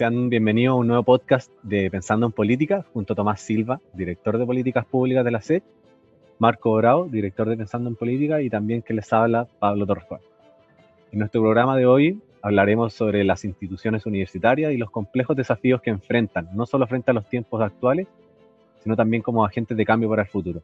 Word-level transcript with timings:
Sean 0.00 0.30
bienvenidos 0.30 0.72
a 0.72 0.76
un 0.76 0.86
nuevo 0.86 1.02
podcast 1.02 1.52
de 1.62 1.90
Pensando 1.90 2.24
en 2.24 2.32
Política, 2.32 2.86
junto 2.94 3.12
a 3.12 3.16
Tomás 3.16 3.42
Silva, 3.42 3.82
director 3.92 4.38
de 4.38 4.46
Políticas 4.46 4.86
Públicas 4.86 5.22
de 5.22 5.30
la 5.30 5.42
SED, 5.42 5.62
Marco 6.38 6.72
Bravo, 6.72 7.04
director 7.04 7.46
de 7.46 7.58
Pensando 7.58 7.90
en 7.90 7.96
Política, 7.96 8.40
y 8.40 8.48
también 8.48 8.80
que 8.80 8.94
les 8.94 9.12
habla 9.12 9.46
Pablo 9.58 9.84
Torres 9.84 10.06
En 11.12 11.18
nuestro 11.18 11.42
programa 11.42 11.76
de 11.76 11.84
hoy 11.84 12.18
hablaremos 12.40 12.94
sobre 12.94 13.24
las 13.24 13.44
instituciones 13.44 14.06
universitarias 14.06 14.72
y 14.72 14.78
los 14.78 14.90
complejos 14.90 15.36
desafíos 15.36 15.82
que 15.82 15.90
enfrentan, 15.90 16.48
no 16.54 16.64
solo 16.64 16.86
frente 16.86 17.10
a 17.10 17.14
los 17.14 17.28
tiempos 17.28 17.60
actuales, 17.60 18.08
sino 18.82 18.96
también 18.96 19.22
como 19.22 19.44
agentes 19.44 19.76
de 19.76 19.84
cambio 19.84 20.08
para 20.08 20.22
el 20.22 20.28
futuro. 20.28 20.62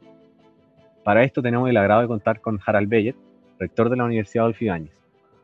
Para 1.05 1.25
esto 1.25 1.43
tenemos 1.43 1.69
el 1.69 1.77
agrado 1.77 2.01
de 2.01 2.09
contar 2.09 2.41
con 2.41 2.59
Harald 2.65 2.89
Beyer, 2.89 3.15
rector 3.59 3.91
de 3.91 3.97
la 3.97 4.05
Universidad 4.05 4.45
Adolfo 4.45 4.65
Ibáñez. 4.65 4.97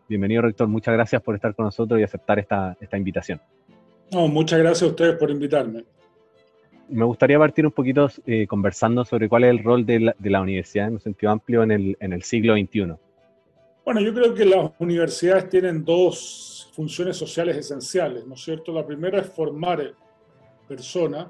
Bienvenido, 0.09 0.41
rector. 0.41 0.67
Muchas 0.67 0.95
gracias 0.95 1.21
por 1.21 1.35
estar 1.35 1.55
con 1.55 1.67
nosotros 1.67 2.01
y 2.01 2.03
aceptar 2.03 2.39
esta, 2.39 2.75
esta 2.81 2.97
invitación. 2.97 3.39
No, 4.12 4.29
muchas 4.29 4.59
gracias 4.59 4.83
a 4.83 4.87
ustedes 4.87 5.16
por 5.16 5.30
invitarme. 5.30 5.84
Me 6.89 7.05
gustaría 7.05 7.39
partir 7.39 7.65
un 7.65 7.73
poquito 7.73 8.11
eh, 8.27 8.47
conversando 8.47 9.05
sobre 9.05 9.29
cuál 9.29 9.45
es 9.45 9.51
el 9.51 9.65
rol 9.65 9.87
de 9.87 10.01
la, 10.01 10.16
de 10.19 10.30
la, 10.30 10.43
universidad 10.43 10.89
en 10.89 10.95
un 10.95 11.01
sentido 11.01 11.33
amplio 11.33 11.62
en 11.62 11.70
el, 11.70 11.97
en 11.98 12.12
el 12.12 12.23
siglo 12.23 12.55
XXI. 12.55 12.95
Bueno, 13.84 14.01
yo 14.01 14.12
creo 14.12 14.34
que 14.34 14.45
las 14.45 14.70
universidades 14.79 15.48
tienen 15.48 15.84
dos 15.84 16.70
funciones 16.75 17.17
sociales 17.17 17.56
esenciales, 17.56 18.27
¿no 18.27 18.34
es 18.34 18.43
cierto? 18.43 18.73
La 18.73 18.87
primera 18.87 19.19
es 19.20 19.27
formar 19.29 19.95
personas 20.69 21.29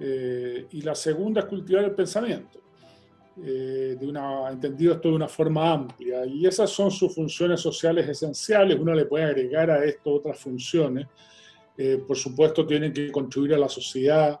eh, 0.00 0.66
y 0.70 0.80
la 0.80 0.94
segunda 0.94 1.40
es 1.40 1.46
cultivar 1.46 1.84
el 1.84 1.92
pensamiento. 1.92 2.60
Eh, 3.42 3.96
de 3.98 4.06
una, 4.06 4.50
entendido 4.50 4.94
esto 4.94 5.08
de 5.08 5.14
una 5.14 5.28
forma 5.28 5.72
amplia. 5.72 6.26
Y 6.26 6.46
esas 6.46 6.70
son 6.70 6.90
sus 6.90 7.14
funciones 7.14 7.60
sociales 7.60 8.08
esenciales. 8.08 8.78
Uno 8.78 8.94
le 8.94 9.06
puede 9.06 9.24
agregar 9.24 9.70
a 9.70 9.84
esto 9.84 10.14
otras 10.14 10.38
funciones. 10.38 11.06
Por 12.06 12.16
supuesto, 12.16 12.66
tienen 12.66 12.92
que 12.92 13.10
contribuir 13.10 13.54
a 13.54 13.58
la 13.58 13.68
sociedad 13.68 14.40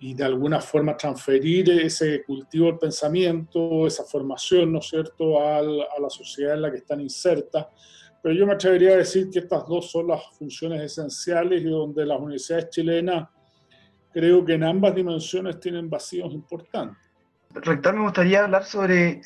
y 0.00 0.14
de 0.14 0.24
alguna 0.24 0.60
forma 0.60 0.96
transferir 0.96 1.70
ese 1.70 2.22
cultivo 2.22 2.66
del 2.66 2.78
pensamiento, 2.78 3.86
esa 3.86 4.04
formación, 4.04 4.72
¿no 4.72 4.78
es 4.78 4.88
cierto?, 4.88 5.40
a 5.42 5.62
la 5.62 6.10
sociedad 6.10 6.54
en 6.54 6.62
la 6.62 6.70
que 6.70 6.78
están 6.78 7.00
insertas. 7.00 7.66
Pero 8.22 8.34
yo 8.34 8.46
me 8.46 8.52
atrevería 8.52 8.92
a 8.92 8.96
decir 8.96 9.28
que 9.30 9.40
estas 9.40 9.66
dos 9.66 9.90
son 9.90 10.08
las 10.08 10.22
funciones 10.38 10.82
esenciales 10.82 11.62
y 11.62 11.68
donde 11.68 12.06
las 12.06 12.18
universidades 12.18 12.70
chilenas 12.70 13.28
creo 14.12 14.44
que 14.44 14.54
en 14.54 14.64
ambas 14.64 14.94
dimensiones 14.94 15.60
tienen 15.60 15.88
vacíos 15.90 16.32
importantes. 16.32 16.98
Rector, 17.54 17.94
me 17.94 18.02
gustaría 18.02 18.44
hablar 18.44 18.64
sobre 18.64 19.20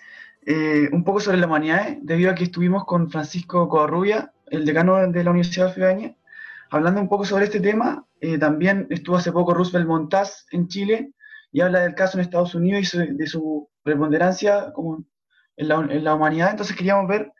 eh, 0.45 0.89
un 0.93 1.05
poco 1.05 1.21
sobre 1.21 1.39
la 1.39 1.47
humanidad, 1.47 1.97
debido 2.03 2.31
a 2.31 2.35
que 2.35 2.45
estuvimos 2.45 2.85
con 2.85 3.11
Francisco 3.11 3.69
Covarrubia, 3.69 4.33
el 4.51 4.65
decano 4.65 5.07
de 5.07 5.25
la 5.25 5.31
Universidad 5.31 5.69
de 5.69 5.73
Fibaña, 5.73 6.17
hablando 6.73 7.01
un 7.01 7.09
poco 7.09 7.25
sobre 7.25 7.45
este 7.45 7.61
tema. 7.61 8.07
Eh, 8.21 8.39
también 8.39 8.87
estuvo 8.91 9.17
hace 9.17 9.31
poco 9.31 9.55
Roosevelt 9.55 9.87
Montaz 9.87 10.47
en 10.51 10.69
Chile 10.69 11.13
y 11.53 11.61
habla 11.61 11.81
del 11.81 11.95
caso 11.95 12.17
en 12.17 12.23
Estados 12.23 12.55
Unidos 12.55 12.95
y 12.95 13.15
de 13.15 13.27
su 13.27 13.69
preponderancia 13.83 14.73
como 14.73 15.05
en, 15.57 15.69
la, 15.69 16.15
humanidad. 16.15 16.51
Entonces 16.51 16.75
queríamos 16.75 17.07
ver 17.09 17.31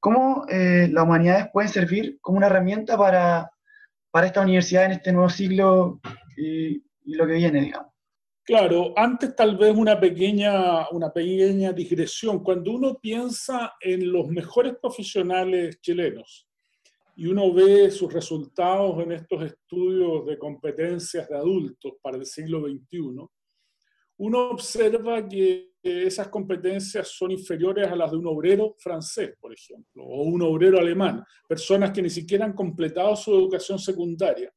cómo 0.00 0.46
eh, 0.48 0.88
las 0.90 1.04
humanidades 1.04 1.48
pueden 1.52 1.70
servir 1.70 2.18
como 2.22 2.38
una 2.38 2.46
herramienta 2.46 2.96
para, 2.96 3.50
para 4.10 4.26
esta 4.26 4.40
universidad 4.40 4.86
en 4.86 4.92
este 4.92 5.12
nuevo 5.12 5.28
siglo 5.28 6.00
y 6.36 6.82
lo 7.04 7.26
que 7.26 7.34
viene, 7.34 7.60
digamos. 7.60 7.92
Claro, 8.44 8.94
antes 8.96 9.36
tal 9.36 9.58
vez 9.58 9.76
una 9.76 10.00
pequeña, 10.00 10.88
una 10.90 11.12
pequeña 11.12 11.72
digresión. 11.72 12.42
Cuando 12.42 12.72
uno 12.72 12.98
piensa 12.98 13.74
en 13.78 14.10
los 14.10 14.28
mejores 14.28 14.74
profesionales 14.80 15.78
chilenos 15.82 16.49
y 17.20 17.26
uno 17.26 17.52
ve 17.52 17.90
sus 17.90 18.10
resultados 18.10 19.02
en 19.02 19.12
estos 19.12 19.44
estudios 19.44 20.24
de 20.24 20.38
competencias 20.38 21.28
de 21.28 21.36
adultos 21.36 21.92
para 22.00 22.16
el 22.16 22.24
siglo 22.24 22.62
XXI, 22.62 23.26
uno 24.16 24.50
observa 24.50 25.28
que 25.28 25.72
esas 25.82 26.28
competencias 26.28 27.08
son 27.08 27.30
inferiores 27.30 27.88
a 27.88 27.96
las 27.96 28.10
de 28.10 28.16
un 28.16 28.26
obrero 28.26 28.74
francés, 28.78 29.34
por 29.38 29.52
ejemplo, 29.52 30.02
o 30.02 30.22
un 30.22 30.40
obrero 30.40 30.78
alemán, 30.78 31.22
personas 31.46 31.90
que 31.90 32.00
ni 32.00 32.08
siquiera 32.08 32.46
han 32.46 32.54
completado 32.54 33.14
su 33.14 33.34
educación 33.34 33.78
secundaria 33.78 34.50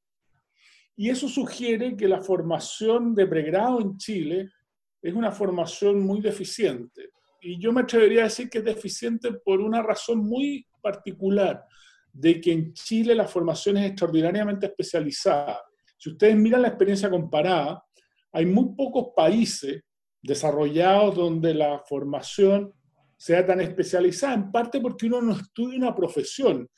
y 0.96 1.10
eso 1.10 1.28
sugiere 1.28 1.98
que 1.98 2.08
la 2.08 2.22
formación 2.22 3.14
de 3.14 3.28
pregrado 3.28 3.82
en 3.82 3.98
Chile 3.98 4.50
es 5.02 5.14
una 5.14 5.32
formación 5.32 6.00
muy 6.00 6.22
deficiente. 6.22 7.10
Y 7.42 7.60
yo 7.60 7.74
me 7.74 7.82
atrevería 7.82 8.22
a 8.22 8.26
decir 8.26 8.50
que 8.50 8.60
es 8.60 8.64
deficiente 8.64 9.34
por 9.34 9.60
una 9.60 9.82
razón 9.82 10.20
muy 10.20 10.66
particular, 10.82 11.66
de 12.14 12.40
que 12.40 12.52
en 12.52 12.74
Chile 12.74 13.16
la 13.16 13.28
formación 13.28 13.78
es 13.78 13.88
extraordinariamente 13.88 14.68
especializada. 14.68 15.60
Si 15.98 16.12
ustedes 16.12 16.36
miran 16.36 16.62
la 16.62 16.68
experiencia 16.70 17.10
comparada, 17.10 17.84
hay 18.32 18.46
muy 18.46 18.76
pocos 18.76 19.08
países 19.16 19.82
desarrollados 20.22 21.16
donde 21.16 21.54
la 21.54 21.80
formación 21.80 22.72
sea 23.18 23.46
tan 23.46 23.62
especializada, 23.62 24.36
en 24.36 24.52
parte 24.52 24.80
porque 24.80 25.08
uno 25.08 25.22
no 25.22 25.34
estudia 25.34 25.78
una 25.78 25.96
profesión, 25.96 26.70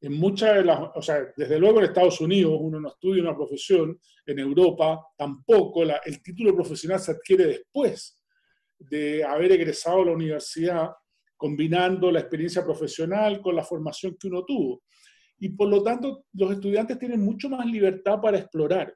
en 0.00 0.12
muchas 0.12 0.56
de 0.56 0.64
las, 0.64 0.78
o 0.94 1.02
sea, 1.02 1.26
desde 1.36 1.58
luego 1.58 1.78
en 1.78 1.86
Estados 1.86 2.20
Unidos 2.20 2.56
uno 2.60 2.78
no 2.78 2.88
estudia 2.88 3.22
una 3.22 3.34
profesión, 3.34 3.98
en 4.26 4.38
Europa 4.38 5.00
tampoco, 5.16 5.82
el 5.82 6.22
título 6.22 6.54
profesional 6.54 7.00
se 7.00 7.12
adquiere 7.12 7.46
después 7.46 8.22
de 8.78 9.24
haber 9.24 9.52
egresado 9.52 10.02
a 10.02 10.06
la 10.06 10.12
universidad, 10.12 10.90
combinando 11.36 12.10
la 12.10 12.20
experiencia 12.20 12.64
profesional 12.64 13.40
con 13.40 13.54
la 13.54 13.64
formación 13.64 14.16
que 14.18 14.28
uno 14.28 14.44
tuvo. 14.44 14.82
Y 15.38 15.50
por 15.50 15.68
lo 15.68 15.82
tanto, 15.82 16.24
los 16.32 16.52
estudiantes 16.52 16.98
tienen 16.98 17.20
mucho 17.20 17.48
más 17.48 17.66
libertad 17.66 18.20
para 18.20 18.38
explorar. 18.38 18.94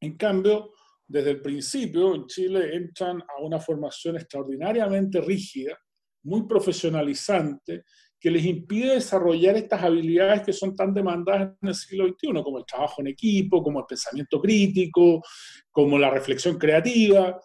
En 0.00 0.16
cambio, 0.16 0.72
desde 1.06 1.30
el 1.30 1.42
principio, 1.42 2.14
en 2.14 2.26
Chile 2.26 2.76
entran 2.76 3.20
a 3.22 3.42
una 3.42 3.58
formación 3.58 4.16
extraordinariamente 4.16 5.20
rígida, 5.20 5.76
muy 6.22 6.46
profesionalizante, 6.46 7.84
que 8.20 8.30
les 8.30 8.44
impide 8.44 8.94
desarrollar 8.94 9.56
estas 9.56 9.82
habilidades 9.82 10.42
que 10.42 10.52
son 10.52 10.74
tan 10.74 10.92
demandadas 10.92 11.56
en 11.62 11.68
el 11.68 11.74
siglo 11.74 12.08
XXI, 12.08 12.42
como 12.42 12.58
el 12.58 12.66
trabajo 12.66 13.00
en 13.00 13.08
equipo, 13.08 13.62
como 13.62 13.80
el 13.80 13.86
pensamiento 13.86 14.40
crítico, 14.40 15.22
como 15.70 15.98
la 15.98 16.10
reflexión 16.10 16.58
creativa, 16.58 17.40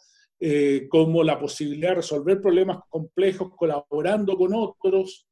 eh, 0.45 0.89
como 0.89 1.23
la 1.23 1.39
posibilidad 1.39 1.91
de 1.91 1.95
resolver 1.95 2.41
problemas 2.41 2.79
complejos 2.89 3.53
colaborando 3.55 4.35
con 4.35 4.53
otros, 4.53 5.25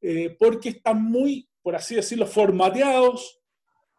eh, 0.00 0.36
porque 0.38 0.68
están 0.68 1.02
muy, 1.02 1.48
por 1.60 1.74
así 1.74 1.96
decirlo, 1.96 2.28
formateados 2.28 3.40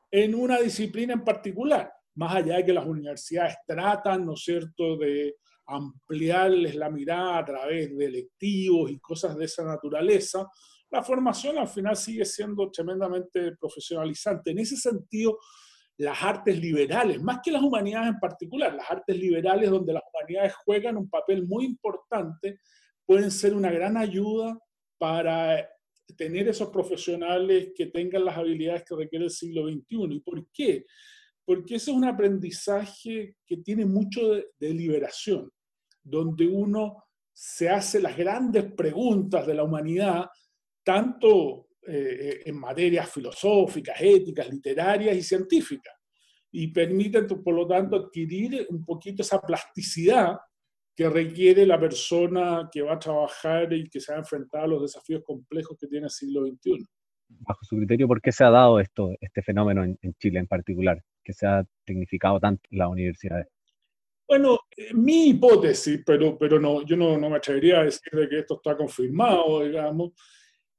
en 0.09 0.33
una 0.33 0.59
disciplina 0.59 1.15
en 1.15 1.25
particular, 1.25 1.91
más 2.15 2.35
allá 2.35 2.55
de 2.55 2.65
que 2.65 2.71
las 2.71 2.85
universidades 2.85 3.57
tratan, 3.67 4.25
¿no 4.25 4.35
es 4.35 4.39
cierto?, 4.41 4.95
de 4.95 5.35
ampliarles 5.65 6.75
la 6.75 6.89
mirada 6.89 7.39
a 7.39 7.43
través 7.43 7.97
de 7.97 8.05
electivos 8.05 8.89
y 8.89 8.99
cosas 8.99 9.35
de 9.35 9.43
esa 9.43 9.65
naturaleza, 9.65 10.47
la 10.91 11.03
formación 11.03 11.57
al 11.57 11.67
final 11.67 11.97
sigue 11.97 12.23
siendo 12.23 12.71
tremendamente 12.71 13.57
profesionalizante. 13.57 14.51
En 14.51 14.59
ese 14.59 14.77
sentido, 14.77 15.39
las 15.97 16.23
artes 16.23 16.59
liberales, 16.59 17.21
más 17.21 17.39
que 17.43 17.51
las 17.51 17.61
humanidades 17.61 18.09
en 18.09 18.19
particular, 18.19 18.73
las 18.73 18.89
artes 18.89 19.15
liberales 19.15 19.69
donde 19.69 19.93
las 19.93 20.03
humanidades 20.11 20.53
juegan 20.65 20.97
un 20.97 21.09
papel 21.09 21.45
muy 21.47 21.65
importante, 21.65 22.59
pueden 23.05 23.31
ser 23.31 23.53
una 23.53 23.71
gran 23.71 23.97
ayuda 23.97 24.57
para 24.97 25.69
tener 26.17 26.47
esos 26.47 26.69
profesionales 26.69 27.71
que 27.75 27.87
tengan 27.87 28.25
las 28.25 28.37
habilidades 28.37 28.83
que 28.83 28.95
requiere 28.95 29.25
el 29.25 29.31
siglo 29.31 29.67
XXI. 29.67 30.15
¿Y 30.15 30.19
por 30.19 30.47
qué? 30.51 30.85
Porque 31.45 31.75
ese 31.75 31.91
es 31.91 31.97
un 31.97 32.05
aprendizaje 32.05 33.35
que 33.45 33.57
tiene 33.57 33.85
mucho 33.85 34.33
de, 34.33 34.47
de 34.59 34.73
liberación, 34.73 35.51
donde 36.01 36.47
uno 36.47 37.03
se 37.31 37.69
hace 37.69 37.99
las 37.99 38.15
grandes 38.15 38.71
preguntas 38.73 39.45
de 39.45 39.53
la 39.53 39.63
humanidad 39.63 40.29
tanto 40.83 41.67
eh, 41.87 42.43
en 42.45 42.57
materias 42.57 43.11
filosóficas, 43.11 43.95
éticas, 43.99 44.49
literarias 44.49 45.15
y 45.15 45.23
científicas, 45.23 45.93
y 46.51 46.67
permiten, 46.67 47.27
por 47.27 47.55
lo 47.55 47.67
tanto, 47.67 47.95
adquirir 47.95 48.67
un 48.69 48.85
poquito 48.85 49.21
esa 49.21 49.41
plasticidad 49.41 50.37
que 50.95 51.09
requiere 51.09 51.65
la 51.65 51.79
persona 51.79 52.69
que 52.71 52.81
va 52.81 52.93
a 52.93 52.99
trabajar 52.99 53.73
y 53.73 53.89
que 53.89 53.99
se 53.99 54.11
va 54.11 54.17
a 54.17 54.21
enfrentar 54.21 54.63
a 54.63 54.67
los 54.67 54.81
desafíos 54.83 55.23
complejos 55.25 55.77
que 55.79 55.87
tiene 55.87 56.05
el 56.05 56.11
siglo 56.11 56.45
XXI. 56.45 56.85
Bajo 57.29 57.63
su 57.63 57.75
criterio, 57.77 58.07
¿por 58.07 58.21
qué 58.21 58.31
se 58.31 58.43
ha 58.43 58.51
dado 58.51 58.79
esto, 58.79 59.09
este 59.19 59.41
fenómeno 59.41 59.83
en, 59.83 60.13
Chile 60.19 60.39
en 60.39 60.47
particular, 60.47 61.03
que 61.23 61.33
se 61.33 61.47
ha 61.47 61.65
tecnificado 61.83 62.39
tanto 62.39 62.61
las 62.71 62.89
universidades? 62.89 63.47
Bueno, 64.27 64.59
eh, 64.77 64.93
mi 64.93 65.29
hipótesis, 65.29 66.01
pero, 66.05 66.37
pero 66.37 66.59
no, 66.59 66.85
yo 66.85 66.95
no, 66.95 67.17
no 67.17 67.29
me 67.29 67.37
atrevería 67.37 67.79
a 67.79 67.85
decir 67.85 68.13
de 68.13 68.29
que 68.29 68.39
esto 68.39 68.55
está 68.55 68.77
confirmado, 68.77 69.65
digamos, 69.65 70.11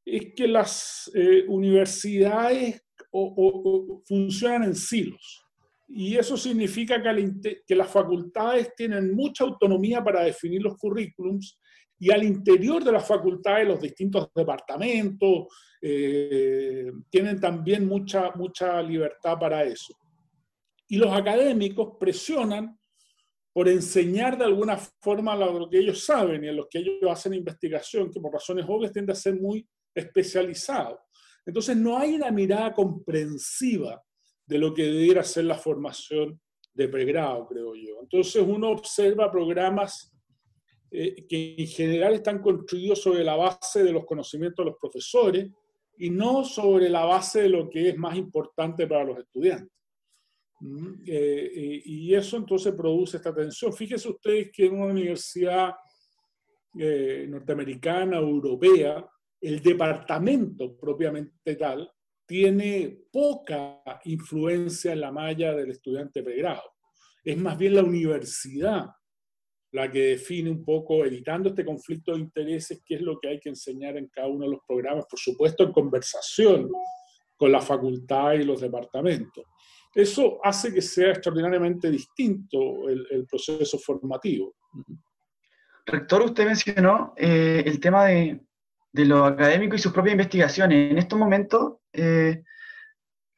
es 0.05 0.35
que 0.35 0.47
las 0.47 1.11
eh, 1.15 1.45
universidades 1.49 2.83
funcionan 4.07 4.65
en 4.65 4.75
silos. 4.75 5.45
Y 5.89 6.17
eso 6.17 6.37
significa 6.37 7.01
que, 7.03 7.63
que, 7.67 7.75
las 7.77 7.91
facultades 7.91 8.75
tienen 8.77 9.15
mucha 9.15 9.45
autonomía 9.45 10.03
para 10.03 10.25
definir 10.25 10.63
los 10.63 10.77
currículums 10.77 11.59
y 11.99 12.11
al 12.11 12.25
interior 12.25 12.83
de 12.83 12.93
las 12.93 13.07
facultades 13.07 13.69
los 13.69 13.81
distintos 13.81 14.29
departamentos 14.35 15.47
eh, 15.81 16.91
tienen 17.09 17.41
también 17.41 17.87
mucha, 17.87 18.31
mucha 18.35 18.83
libertad 18.83 19.39
para 19.39 19.65
eso. 19.65 19.95
Y 20.89 20.97
los 20.97 21.13
académicos 21.13 21.97
presionan 21.99 22.79
por 23.53 23.69
enseñar 23.69 24.37
de 24.37 24.45
alguna 24.45 24.77
forma 24.77 25.37
lo 25.37 25.71
que 25.71 25.79
ellos 25.79 26.05
saben 26.05 26.45
y 26.45 26.49
en 26.49 26.57
los 26.57 26.67
que 26.69 26.79
ellos 26.79 26.97
hacen 27.09 27.35
investigación, 27.35 28.11
que 28.11 28.21
por 28.21 28.33
razones 28.33 28.67
obvias 28.69 28.93
tiende 28.93 29.13
a 29.13 29.17
ser 29.17 29.41
muy 29.41 29.67
especializado. 29.95 31.01
Entonces 31.47 31.77
no 31.77 31.99
hay 31.99 32.15
una 32.15 32.31
mirada 32.31 32.73
comprensiva 32.73 34.03
de 34.47 34.59
lo 34.59 34.73
que 34.75 34.85
debiera 34.85 35.23
ser 35.23 35.45
la 35.45 35.57
formación 35.57 36.41
de 36.73 36.89
pregrado, 36.89 37.47
creo 37.47 37.75
yo. 37.75 38.01
Entonces 38.03 38.43
uno 38.47 38.71
observa 38.71 39.31
programas 39.31 40.13
eh, 40.91 41.27
que 41.29 41.55
en 41.59 41.67
general 41.67 42.15
están 42.15 42.41
construidos 42.41 43.03
sobre 43.03 43.25
la 43.25 43.37
base 43.37 43.83
de 43.85 43.93
los 43.93 44.05
conocimientos 44.05 44.65
de 44.65 44.71
los 44.71 44.79
profesores 44.81 45.51
y 45.99 46.11
no 46.11 46.45
sobre 46.45 46.89
la 46.89 47.05
base 47.05 47.43
de 47.43 47.49
lo 47.49 47.71
que 47.71 47.91
es 47.91 47.97
más 47.97 48.17
importante 48.17 48.87
para 48.87 49.05
los 49.05 49.19
estudiantes. 49.19 49.75
Eh, 51.07 51.53
eh, 51.55 51.83
y 51.85 52.15
eso 52.15 52.37
entonces 52.37 52.75
produce 52.75 53.19
esta 53.19 53.35
tensión. 53.35 53.73
Fíjense 53.73 54.09
ustedes 54.09 54.51
que 54.51 54.67
en 54.67 54.75
una 54.75 54.93
universidad 54.93 55.75
eh, 56.79 57.27
norteamericana 57.29 58.17
europea, 58.17 59.07
el 59.45 59.63
departamento 59.63 60.77
propiamente 60.77 61.57
tal 61.57 61.91
tiene 62.27 63.05
poca 63.13 63.83
influencia 64.05 64.93
en 64.93 65.01
la 65.01 65.13
malla 65.13 65.55
del 65.55 65.71
estudiante 65.71 66.23
pregrado. 66.23 66.63
Es 67.23 67.37
más 67.37 67.59
bien 67.59 67.75
la 67.75 67.83
universidad 67.83 68.87
la 69.73 69.91
que 69.91 70.01
define 70.01 70.51
un 70.51 70.65
poco, 70.65 71.05
evitando 71.05 71.49
este 71.49 71.65
conflicto 71.65 72.13
de 72.13 72.21
intereses, 72.21 72.81
qué 72.87 72.95
es 72.95 73.03
lo 73.03 73.19
que 73.19 73.29
hay 73.29 73.41
que 73.41 73.49
enseñar 73.49 73.97
en 73.97 74.07
cada 74.07 74.29
uno 74.29 74.45
de 74.45 74.53
los 74.53 74.61
programas, 74.67 75.05
por 75.11 75.19
supuesto 75.19 75.65
en 75.65 75.73
conversación 75.73 76.71
con 77.37 77.51
la 77.51 77.61
facultad 77.61 78.35
y 78.35 78.45
los 78.45 78.61
departamentos. 78.61 79.45
Eso 79.93 80.39
hace 80.45 80.73
que 80.73 80.81
sea 80.81 81.11
extraordinariamente 81.11 81.91
distinto 81.91 82.89
el, 82.89 83.27
proceso 83.29 83.77
formativo. 83.79 84.55
Rector, 85.85 86.23
usted 86.23 86.47
mencionó 86.47 87.13
eh, 87.17 87.65
el 87.67 87.81
tema 87.81 88.07
de, 88.07 88.41
lo 88.95 89.25
académico 89.25 89.75
y 89.75 89.79
sus 89.79 89.93
propias 89.93 90.13
investigaciones. 90.13 90.91
En 90.91 90.99
estos 90.99 91.19
momentos, 91.19 91.75
eh, 91.93 92.43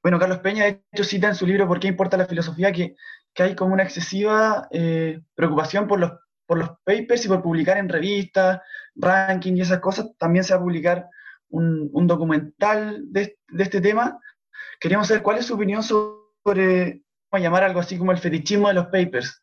bueno, 0.02 0.18
Carlos 0.18 0.38
Peña 0.38 0.64
de 0.64 0.82
hecho 0.92 1.04
cita 1.04 1.28
en 1.28 1.34
su 1.34 1.46
libro 1.46 1.66
¿Por 1.66 1.80
qué 1.80 1.88
importa 1.88 2.16
la 2.16 2.26
filosofía? 2.26 2.72
que, 2.72 2.96
hay 3.38 3.54
como 3.54 3.74
una 3.74 3.82
excesiva 3.82 4.66
eh, 4.70 5.20
preocupación 5.34 5.86
por 5.86 6.00
los, 6.00 6.12
por 6.46 6.58
los 6.58 6.70
papers 6.84 7.24
y 7.24 7.28
por 7.28 7.42
publicar 7.42 7.76
en 7.76 7.88
revistas, 7.88 8.60
ranking 8.94 9.56
y 9.56 9.60
esas 9.60 9.80
cosas. 9.80 10.10
También 10.18 10.42
se 10.42 10.54
va 10.54 10.60
a 10.60 10.62
publicar 10.62 11.06
un, 11.50 12.06
documental 12.06 13.02
de, 13.12 13.38
de, 13.48 13.62
este 13.62 13.82
tema. 13.82 14.18
Queríamos 14.80 15.08
saber 15.08 15.22
cuál 15.22 15.38
es 15.38 15.46
su 15.46 15.54
opinión 15.54 15.82
sobre 15.82 16.26
sobre, 16.46 17.02
llamar 17.32 17.64
algo 17.64 17.80
así 17.80 17.98
como 17.98 18.12
el 18.12 18.18
fetichismo 18.18 18.68
de 18.68 18.74
los 18.74 18.86
papers? 18.86 19.42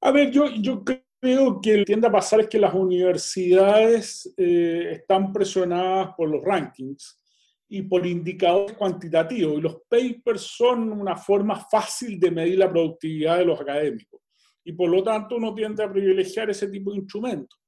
A 0.00 0.12
ver, 0.12 0.30
yo, 0.30 0.46
yo 0.48 0.84
creo 0.84 1.02
lo 1.20 1.60
que 1.60 1.84
tiende 1.84 2.06
a 2.06 2.12
pasar 2.12 2.40
es 2.40 2.48
que 2.48 2.58
las 2.58 2.74
universidades 2.74 4.32
eh, 4.36 4.90
están 4.92 5.32
presionadas 5.32 6.14
por 6.16 6.28
los 6.28 6.42
rankings 6.44 7.22
y 7.68 7.82
por 7.82 8.06
indicadores 8.06 8.76
cuantitativos, 8.76 9.58
y 9.58 9.60
los 9.60 9.82
papers 9.88 10.42
son 10.42 10.92
una 10.92 11.16
forma 11.16 11.56
fácil 11.56 12.18
de 12.20 12.30
medir 12.30 12.58
la 12.58 12.70
productividad 12.70 13.38
de 13.38 13.44
los 13.44 13.60
académicos, 13.60 14.20
y 14.64 14.72
por 14.72 14.88
lo 14.88 15.02
tanto 15.02 15.36
uno 15.36 15.52
tiende 15.54 15.82
a 15.82 15.90
privilegiar 15.90 16.48
ese 16.50 16.68
tipo 16.68 16.92
de 16.92 16.98
instrumentos. 16.98 17.58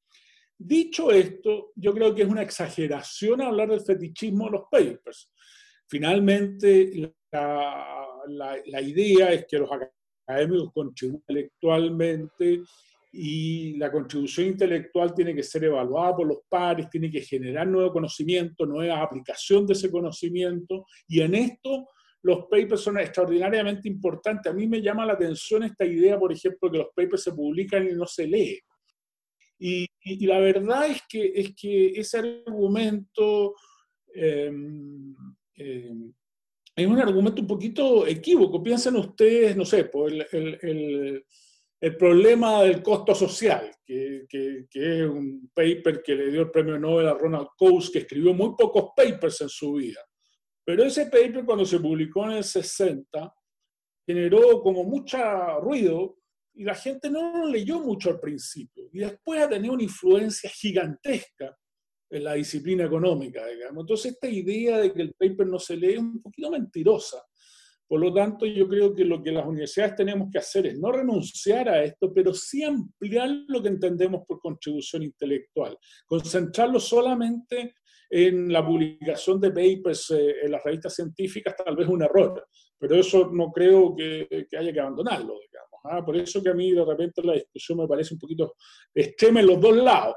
Dicho 0.56 1.10
esto, 1.10 1.72
yo 1.76 1.92
creo 1.94 2.14
que 2.14 2.22
es 2.22 2.28
una 2.28 2.42
exageración 2.42 3.40
hablar 3.40 3.70
del 3.70 3.80
fetichismo 3.80 4.46
de 4.46 4.50
los 4.52 4.62
papers. 4.70 5.30
Finalmente, 5.88 7.14
la, 7.30 8.58
la, 8.66 8.82
idea 8.82 9.32
es 9.32 9.46
que 9.46 9.58
los 9.58 9.70
académicos 10.26 10.72
contribuyan 10.72 11.20
intelectualmente 11.20 12.62
y 13.20 13.76
la 13.76 13.90
contribución 13.90 14.46
intelectual 14.46 15.12
tiene 15.12 15.34
que 15.34 15.42
ser 15.42 15.64
evaluada 15.64 16.14
por 16.14 16.28
los 16.28 16.38
pares, 16.48 16.88
tiene 16.88 17.10
que 17.10 17.20
generar 17.20 17.66
nuevo 17.66 17.92
conocimiento, 17.92 18.64
nueva 18.64 19.02
aplicación 19.02 19.66
de 19.66 19.72
ese 19.72 19.90
conocimiento, 19.90 20.86
y 21.08 21.20
en 21.20 21.34
esto 21.34 21.88
los 22.22 22.44
papers 22.44 22.80
son 22.80 22.98
extraordinariamente 22.98 23.88
importantes. 23.88 24.52
A 24.52 24.54
mí 24.54 24.68
me 24.68 24.80
llama 24.80 25.04
la 25.04 25.14
atención 25.14 25.64
esta 25.64 25.84
idea, 25.84 26.16
por 26.16 26.32
ejemplo, 26.32 26.70
que 26.70 26.78
los 26.78 26.88
papers 26.94 27.24
se 27.24 27.32
publican 27.32 27.88
y 27.88 27.92
no 27.92 28.06
se 28.06 28.26
lee. 28.28 28.60
Y, 29.58 29.88
la 30.24 30.38
verdad 30.38 30.86
es 30.86 31.02
que, 31.08 31.32
es 31.34 31.56
que 31.56 31.88
ese 31.88 32.18
argumento 32.18 33.56
eh, 34.14 34.52
eh, 35.56 35.92
es 36.76 36.86
un 36.86 37.00
argumento 37.00 37.42
un 37.42 37.48
poquito 37.48 38.06
equívoco. 38.06 38.62
Piensen 38.62 38.94
ustedes, 38.94 39.56
no 39.56 39.64
sé, 39.64 39.86
por 39.86 40.12
el, 40.12 41.24
problema 41.96 42.62
del 42.62 42.82
costo 42.82 43.14
social, 43.14 43.70
que, 43.86 44.26
es 44.72 45.06
un 45.06 45.50
paper 45.54 46.02
que 46.02 46.14
le 46.14 46.30
dio 46.32 46.42
el 46.42 46.50
premio 46.50 46.78
Nobel 46.78 47.06
a 47.06 47.14
Ronald 47.14 47.48
Coase, 47.56 47.92
que 47.92 47.98
escribió 48.00 48.34
muy 48.34 48.54
pocos 48.56 48.90
papers 48.96 49.40
en 49.42 49.48
su 49.48 49.74
vida. 49.74 50.00
Pero 50.64 50.84
ese 50.84 51.06
paper, 51.06 51.44
cuando 51.44 51.64
se 51.64 51.78
publicó 51.78 52.24
en 52.24 52.38
el 52.38 52.44
60, 52.44 53.32
generó 54.04 54.60
como 54.60 54.84
mucho 54.84 55.18
ruido 55.60 56.16
y 56.54 56.64
la 56.64 56.74
gente 56.74 57.08
no 57.08 57.38
lo 57.38 57.46
leyó 57.46 57.78
mucho 57.78 58.10
al 58.10 58.18
principio. 58.18 58.88
Y 58.92 58.98
después 58.98 59.40
ha 59.40 59.48
tenido 59.48 59.74
una 59.74 59.84
influencia 59.84 60.50
gigantesca 60.50 61.56
en 62.10 62.24
la 62.24 62.34
disciplina 62.34 62.84
económica, 62.84 63.46
digamos. 63.46 63.82
Entonces, 63.82 64.12
esta 64.12 64.28
idea 64.28 64.78
de 64.78 64.92
que 64.92 65.02
el 65.02 65.14
paper 65.14 65.46
no 65.46 65.58
se 65.58 65.76
lee 65.76 65.92
es 65.92 65.98
un 65.98 66.20
poquito 66.20 66.50
mentirosa. 66.50 67.22
Por 67.88 68.00
lo 68.00 68.12
tanto, 68.12 68.44
yo 68.44 68.68
creo 68.68 68.94
que 68.94 69.04
lo 69.04 69.22
que 69.22 69.32
las 69.32 69.46
universidades 69.46 69.96
tenemos 69.96 70.28
que 70.30 70.38
hacer 70.38 70.66
es 70.66 70.78
no 70.78 70.92
renunciar 70.92 71.70
a 71.70 71.82
esto, 71.82 72.12
pero 72.12 72.34
sí 72.34 72.62
ampliar 72.62 73.30
lo 73.48 73.62
que 73.62 73.68
entendemos 73.68 74.26
por 74.28 74.40
contribución 74.40 75.04
intelectual. 75.04 75.78
Concentrarlo 76.06 76.78
solamente 76.80 77.76
en 78.10 78.52
la 78.52 78.64
publicación 78.64 79.40
de 79.40 79.50
papers 79.50 80.10
eh, 80.10 80.36
en 80.42 80.52
las 80.52 80.62
revistas 80.62 80.94
científicas 80.94 81.54
tal 81.56 81.76
vez 81.76 81.88
un 81.88 82.02
error, 82.02 82.46
pero 82.78 82.94
eso 82.94 83.30
no 83.32 83.50
creo 83.50 83.94
que, 83.96 84.46
haya 84.58 84.72
que 84.72 84.80
abandonarlo, 84.80 85.34
digamos. 85.40 85.80
¿ah? 85.84 86.04
Por 86.04 86.16
eso 86.16 86.42
que 86.42 86.50
a 86.50 86.54
mí 86.54 86.72
de 86.72 86.84
repente 86.84 87.22
la 87.22 87.34
discusión 87.34 87.78
me 87.78 87.88
parece 87.88 88.14
un 88.14 88.20
poquito 88.20 88.54
extrema 88.94 89.40
en 89.40 89.46
los 89.46 89.60
dos 89.60 89.76
lados 89.76 90.14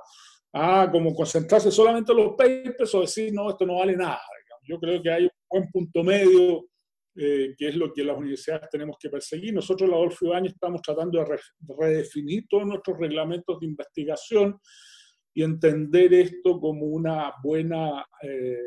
ah, 0.53 0.89
como 0.91 1.13
concentrarse 1.13 1.71
solamente 1.71 2.11
en 2.11 2.17
los 2.17 2.35
papers 2.37 2.95
o 2.95 3.01
decir, 3.01 3.33
no, 3.33 3.49
esto 3.49 3.65
no 3.65 3.77
vale 3.77 3.95
nada. 3.95 4.21
Yo 4.63 4.79
creo 4.79 5.01
que 5.01 5.09
hay 5.09 5.23
un 5.23 5.29
buen 5.49 5.71
punto 5.71 6.03
medio, 6.03 6.65
eh, 7.15 7.53
que 7.57 7.67
es 7.67 7.75
lo 7.75 7.91
que 7.91 8.03
las 8.03 8.17
universidades 8.17 8.69
tenemos 8.69 8.97
que 8.99 9.09
perseguir. 9.09 9.53
Nosotros, 9.53 9.89
la 9.89 9.95
Adolfo 9.95 10.25
Ibañez, 10.25 10.53
estamos 10.53 10.81
tratando 10.81 11.19
de, 11.19 11.37
redefinir 11.77 12.45
todos 12.49 12.65
nuestros 12.65 12.97
reglamentos 12.97 13.59
de 13.59 13.65
investigación 13.65 14.59
y 15.33 15.43
entender 15.43 16.13
esto 16.13 16.59
como 16.59 16.85
una 16.85 17.33
buena, 17.43 18.05
eh, 18.21 18.57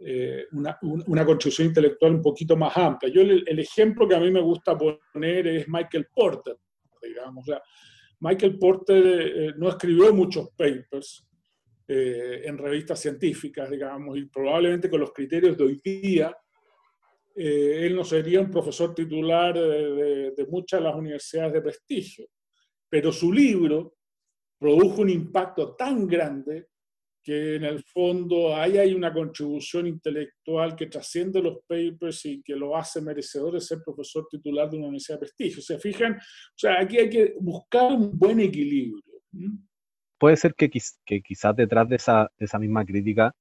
eh, 0.00 0.46
una, 0.52 0.78
una, 0.82 1.24
construcción 1.24 1.68
intelectual 1.68 2.16
un 2.16 2.22
poquito 2.22 2.56
más 2.56 2.76
amplia. 2.76 3.12
Yo 3.12 3.20
el, 3.20 3.44
el, 3.46 3.58
ejemplo 3.58 4.08
que 4.08 4.14
a 4.14 4.20
mí 4.20 4.30
me 4.30 4.40
gusta 4.40 4.76
poner 4.76 5.46
es 5.46 5.68
Michael 5.68 6.06
Porter, 6.14 6.56
digamos. 7.02 7.48
O 7.48 7.52
sea, 7.52 7.62
Michael 8.22 8.56
Porter 8.56 9.04
eh, 9.04 9.54
no 9.56 9.68
escribió 9.68 10.14
muchos 10.14 10.50
papers 10.50 11.26
eh, 11.88 12.42
en 12.44 12.56
revistas 12.56 13.00
científicas, 13.00 13.68
digamos, 13.68 14.16
y 14.16 14.26
probablemente 14.26 14.88
con 14.88 15.00
los 15.00 15.12
criterios 15.12 15.58
de 15.58 15.64
hoy 15.64 15.80
día, 15.84 16.32
eh, 17.36 17.86
él 17.86 17.96
no 17.96 18.04
sería 18.04 18.40
un 18.40 18.50
profesor 18.50 18.94
titular 18.94 19.54
de, 19.54 20.46
muchas 20.48 20.80
de 20.80 20.84
las 20.84 20.94
universidades 20.94 21.52
de 21.52 21.62
prestigio. 21.62 22.26
Pero 22.88 23.12
su 23.12 23.32
libro 23.32 23.94
produjo 24.58 25.02
un 25.02 25.10
impacto 25.10 25.74
tan 25.74 26.06
grande 26.06 26.68
que 27.22 27.56
en 27.56 27.64
el 27.64 27.82
fondo 27.84 28.54
ahí 28.54 28.78
hay 28.78 28.94
una 28.94 29.12
contribución 29.12 29.86
intelectual 29.86 30.74
que 30.74 30.86
trasciende 30.86 31.40
los 31.40 31.58
papers 31.66 32.26
y 32.26 32.42
que 32.42 32.56
lo 32.56 32.76
hace 32.76 33.00
merecedor 33.00 33.54
de 33.54 33.60
ser 33.60 33.78
profesor 33.84 34.26
titular 34.28 34.68
de 34.68 34.76
una 34.76 34.88
universidad 34.88 35.16
de 35.16 35.26
prestigio. 35.26 35.62
¿Se 35.62 35.78
fijan? 35.78 36.14
O 36.14 36.56
sea, 36.56 36.80
aquí 36.80 36.98
hay 36.98 37.08
que 37.08 37.34
buscar 37.40 37.92
un 37.92 38.18
buen 38.18 38.40
equilibrio. 38.40 39.02
Puede 40.18 40.36
ser 40.36 40.54
que, 40.54 40.70
quizás 40.70 41.56
detrás 41.56 41.88
de 41.88 41.96
esa, 41.96 42.58
misma 42.60 42.84
crítica 42.84 43.34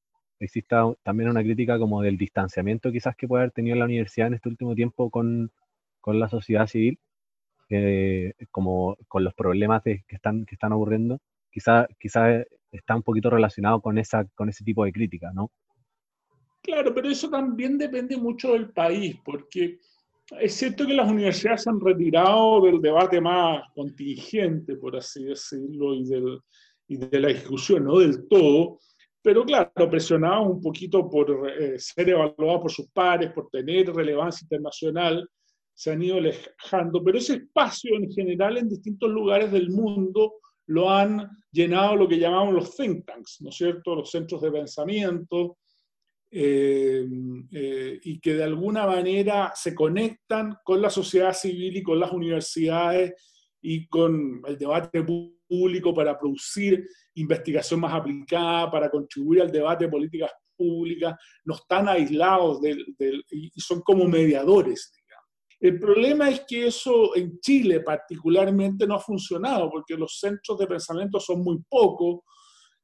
exista 0.46 0.84
también 1.04 1.30
una 1.30 1.44
crítica 1.44 1.78
como 1.78 2.02
del 2.02 2.18
distanciamiento 2.18 2.92
quizás 2.92 3.16
que 3.16 3.28
puede 3.28 3.44
haber 3.44 3.52
tenido 3.52 3.76
la 3.76 3.86
universidad 3.86 4.28
en 4.28 4.34
este 4.36 4.50
último 4.50 4.76
tiempo 4.76 5.10
con, 5.10 5.52
con 6.00 6.20
la 6.20 6.30
sociedad 6.30 6.68
civil, 6.68 7.00
como 8.50 8.98
con 9.08 9.24
los 9.24 9.34
problemas 9.34 9.82
que, 9.84 10.04
están, 10.10 10.46
que 10.46 10.56
están 10.56 10.74
ocurriendo. 10.74 11.20
Quizás 11.52 11.88
quizá 12.00 12.44
está 12.72 12.96
un 12.96 13.04
poquito 13.04 13.30
relacionado 13.30 13.82
con, 13.82 13.98
esa, 13.98 14.26
con 14.36 14.50
ese 14.50 14.64
tipo 14.64 14.84
de 14.84 14.92
crítica, 14.92 15.32
¿no? 15.34 15.52
Claro, 16.62 16.94
pero 16.94 17.10
eso 17.10 17.30
también 17.30 17.78
depende 17.78 18.18
mucho 18.18 18.54
del 18.54 18.72
país, 18.72 19.16
porque 19.26 19.80
es 20.40 20.54
cierto 20.54 20.86
que 20.86 20.94
las 20.94 21.10
universidades 21.10 21.64
se 21.64 21.70
han 21.70 21.80
retirado 21.80 22.62
del 22.62 22.82
debate 22.82 23.20
más 23.20 23.64
contingente, 23.74 24.76
por 24.76 24.96
así 24.96 25.26
decirlo, 25.26 25.96
y 25.96 26.06
del, 26.06 26.40
y 26.88 26.98
de 26.98 27.20
la 27.20 27.30
discusión, 27.30 27.86
no 27.86 28.00
del 28.00 28.28
todo, 28.28 28.80
pero 29.22 29.46
claro, 29.46 29.90
presionados 29.90 30.48
un 30.48 30.62
poquito 30.62 31.10
por 31.10 31.50
eh, 31.50 31.78
ser 31.80 32.10
evaluados 32.10 32.62
por 32.62 32.72
sus 32.72 32.88
pares, 32.90 33.32
por 33.32 33.50
tener 33.50 33.94
relevancia 33.94 34.46
internacional, 34.46 35.30
se 35.74 35.92
han 35.92 36.02
ido 36.02 36.18
alejando, 36.18 37.04
pero 37.04 37.18
ese 37.18 37.36
espacio 37.36 37.96
en 37.96 38.12
general 38.12 38.58
en 38.58 38.70
distintos 38.70 39.10
lugares 39.10 39.52
del 39.52 39.70
mundo 39.70 40.34
lo 40.68 40.90
han 40.90 41.30
llenado 41.52 41.96
lo 41.96 42.08
que 42.08 42.20
llamamos 42.20 42.54
los 42.54 42.76
think 42.76 43.06
tanks, 43.06 43.42
¿no 43.42 43.50
es 43.50 43.56
cierto? 43.56 43.96
Los 43.96 44.12
centros 44.12 44.42
de 44.42 44.52
pensamiento, 44.52 45.58
eh, 46.34 47.06
eh, 47.52 48.00
y 48.04 48.20
que 48.22 48.36
de 48.36 48.44
alguna 48.44 48.86
manera 48.86 49.52
se 49.54 49.76
conectan 49.76 50.58
con 50.64 50.82
la 50.82 50.90
sociedad 50.90 51.34
civil 51.34 51.76
y 51.76 51.84
con 51.84 52.00
las 52.00 52.14
universidades 52.14 53.14
y 53.62 53.88
con 53.88 54.42
el 54.46 54.58
debate 54.58 55.04
público 55.48 55.94
para 55.94 56.18
producir 56.18 56.88
investigación 57.16 57.80
más 57.80 57.94
aplicada, 57.94 58.72
para 58.72 58.90
contribuir 58.90 59.42
al 59.42 59.52
debate 59.52 59.86
de 59.86 59.92
políticas 59.92 60.32
públicas, 60.56 61.16
no 61.46 61.56
están 61.56 61.88
aislados 61.88 62.62
del, 62.62 62.86
y 63.30 63.52
son 63.60 63.82
como 63.82 64.06
mediadores. 64.08 64.92
El 65.60 65.80
problema 65.80 66.28
es 66.30 66.42
que 66.48 66.66
eso 66.66 67.16
en 67.16 67.40
Chile 67.40 67.82
particularmente 67.82 68.88
no 68.88 68.96
ha 68.96 69.00
funcionado 69.00 69.70
porque 69.70 69.96
los 69.96 70.20
centros 70.20 70.58
de 70.58 70.66
pensamiento 70.66 71.20
son 71.20 71.44
muy 71.44 71.60
pocos, 71.70 72.22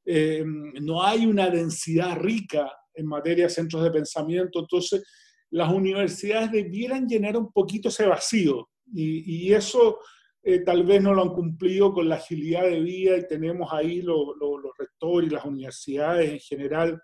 eh, 0.06 0.46
no 0.46 1.04
hay 1.04 1.26
una 1.26 1.50
densidad 1.50 2.18
rica 2.20 2.72
en 2.94 3.08
materia 3.08 3.46
de 3.46 3.50
centros 3.50 3.84
de 3.84 3.92
pensamiento, 3.92 4.60
entonces 4.60 5.04
las 5.50 5.72
universidades 5.72 6.52
debieran 6.52 7.08
llenar 7.08 7.36
un 7.36 7.52
poquito 7.52 7.90
ese 7.90 8.06
vacío 8.06 8.70
y, 8.94 9.52
eso 9.52 10.00
eh, 10.50 10.60
tal 10.60 10.86
vez 10.86 11.04
no 11.04 11.14
lo 11.14 11.24
han 11.24 11.34
cumplido 11.34 11.92
con 11.92 12.08
la 12.08 12.16
agilidad 12.16 12.64
de 12.64 12.80
vida 12.80 13.18
y 13.18 13.28
tenemos 13.28 13.68
ahí 13.74 14.02
los 14.02 14.34
rectores 14.80 15.30
y 15.30 15.34
las 15.34 15.44
universidades 15.44 16.32
en 16.32 16.40
general 16.40 17.02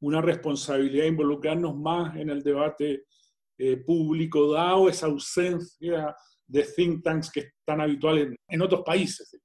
una 0.00 0.22
responsabilidad 0.22 1.02
de 1.02 1.10
involucrarnos 1.10 1.76
más 1.76 2.16
en 2.16 2.30
el 2.30 2.42
debate 2.42 3.04
eh, 3.58 3.76
público, 3.76 4.54
dado 4.54 4.88
esa 4.88 5.04
ausencia 5.04 6.16
de 6.46 6.62
think 6.62 7.04
tanks 7.04 7.30
que 7.30 7.40
es 7.40 7.52
tan 7.62 7.82
habitual 7.82 8.34
en, 8.48 8.62
otros 8.62 8.84
países. 8.86 9.38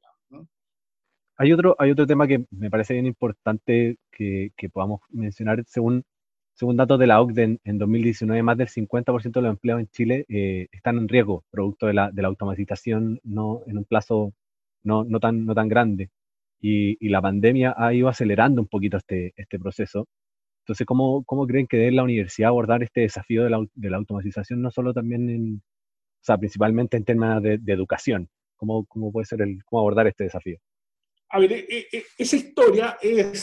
Hay, 1.36 1.52
otro, 1.52 1.76
hay 1.78 1.92
otro 1.92 2.08
tema 2.08 2.26
que 2.26 2.46
me 2.50 2.70
parece 2.70 2.94
bien 2.94 3.08
importante 3.08 3.98
que 4.10 4.70
podamos 4.72 5.02
mencionar. 5.10 5.62
Según, 5.68 6.02
según 6.56 6.78
datos 6.78 6.98
de 7.00 7.08
la 7.08 7.22
OCDE, 7.22 7.60
en, 7.64 7.78
2019 7.78 8.42
más 8.42 8.58
del 8.58 8.70
50% 8.70 9.32
de 9.34 9.42
los 9.42 9.52
empleos 9.52 9.80
en 9.82 9.88
Chile 9.88 10.26
eh, 10.30 10.68
están 10.72 10.98
en 10.98 11.10
riesgo, 11.10 11.44
producto 11.52 11.88
de 11.88 11.94
la, 11.94 12.12
de 12.12 12.22
la 12.22 12.30
automatización 12.30 13.20
no, 13.24 13.62
en 13.68 13.78
un 13.78 13.86
plazo 13.86 14.34
no, 14.84 15.04
no, 15.04 15.20
tan, 15.20 15.46
no 15.46 15.54
tan 15.54 15.68
grande. 15.68 16.10
Y, 16.62 16.98
y, 17.06 17.10
la 17.10 17.22
pandemia 17.22 17.76
ha 17.78 17.94
ido 17.94 18.08
acelerando 18.08 18.62
un 18.62 18.68
poquito 18.68 18.98
este, 18.98 19.34
este 19.36 19.60
proceso. 19.60 20.08
Entonces, 20.64 20.88
¿cómo, 20.88 21.24
cómo 21.26 21.46
creen 21.48 21.68
que 21.68 21.78
debe 21.78 21.92
la 21.92 22.04
universidad 22.04 22.50
abordar 22.50 22.84
este 22.84 23.02
desafío 23.02 23.44
de 23.44 23.50
la, 23.52 23.66
de 23.76 23.90
la, 23.90 23.98
automatización, 23.98 24.62
no 24.62 24.72
solo 24.72 24.94
también 24.94 25.30
en, 25.30 25.58
o 25.58 26.24
sea, 26.24 26.38
principalmente 26.38 26.98
en 26.98 27.06
temas 27.06 27.44
de, 27.44 27.60
educación? 27.68 28.30
¿Cómo, 28.58 28.86
¿Cómo, 28.86 29.12
puede 29.12 29.26
ser 29.26 29.42
el, 29.42 29.64
cómo 29.66 29.82
abordar 29.82 30.08
este 30.08 30.24
desafío? 30.26 30.58
A 31.36 31.40
ver, 31.40 31.52
e, 31.52 31.90
e, 31.92 32.06
esa 32.18 32.38
historia 32.38 32.98
eh, 33.02 33.34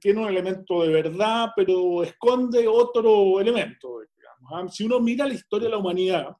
tiene 0.00 0.22
un 0.22 0.28
elemento 0.28 0.82
de 0.82 0.88
verdad, 0.88 1.50
pero 1.54 2.02
esconde 2.02 2.66
otro 2.66 3.38
elemento. 3.38 4.00
Digamos. 4.00 4.50
¿ah? 4.50 4.68
Si 4.68 4.82
uno 4.82 4.98
mira 4.98 5.24
la 5.24 5.34
historia 5.34 5.66
de 5.66 5.70
la 5.70 5.78
humanidad, 5.78 6.36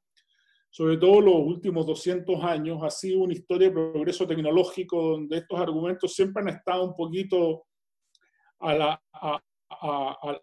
sobre 0.69 0.97
todo 0.97 1.21
los 1.21 1.37
últimos 1.37 1.87
200 1.87 2.43
años, 2.43 2.83
ha 2.83 2.91
sido 2.91 3.21
una 3.21 3.35
historia 3.35 3.69
de 3.69 3.75
progreso 3.75 4.27
tecnológico 4.27 5.01
donde 5.13 5.37
estos 5.37 5.61
argumentos 5.61 6.13
siempre 6.13 6.43
han 6.43 6.49
estado 6.49 6.83
un 6.83 6.97
poquito 6.97 7.67
a 8.59 8.75
la, 8.75 9.03
eh, 9.23 10.41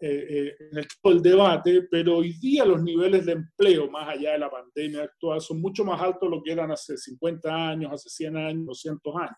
eh, 0.00 0.54
en 0.58 0.78
el 0.78 0.86
del 1.02 1.22
debate, 1.22 1.82
pero 1.90 2.18
hoy 2.18 2.32
día 2.38 2.64
los 2.64 2.82
niveles 2.82 3.26
de 3.26 3.32
empleo, 3.32 3.90
más 3.90 4.08
allá 4.08 4.32
de 4.32 4.38
la 4.38 4.50
pandemia 4.50 5.04
actual, 5.04 5.40
son 5.40 5.60
mucho 5.60 5.84
más 5.84 6.00
altos 6.00 6.28
de 6.28 6.36
lo 6.36 6.42
que 6.42 6.52
eran 6.52 6.70
hace 6.70 6.96
50 6.96 7.70
años, 7.70 7.92
hace 7.92 8.08
100 8.08 8.36
años, 8.36 8.66
200 8.66 9.16
años. 9.16 9.36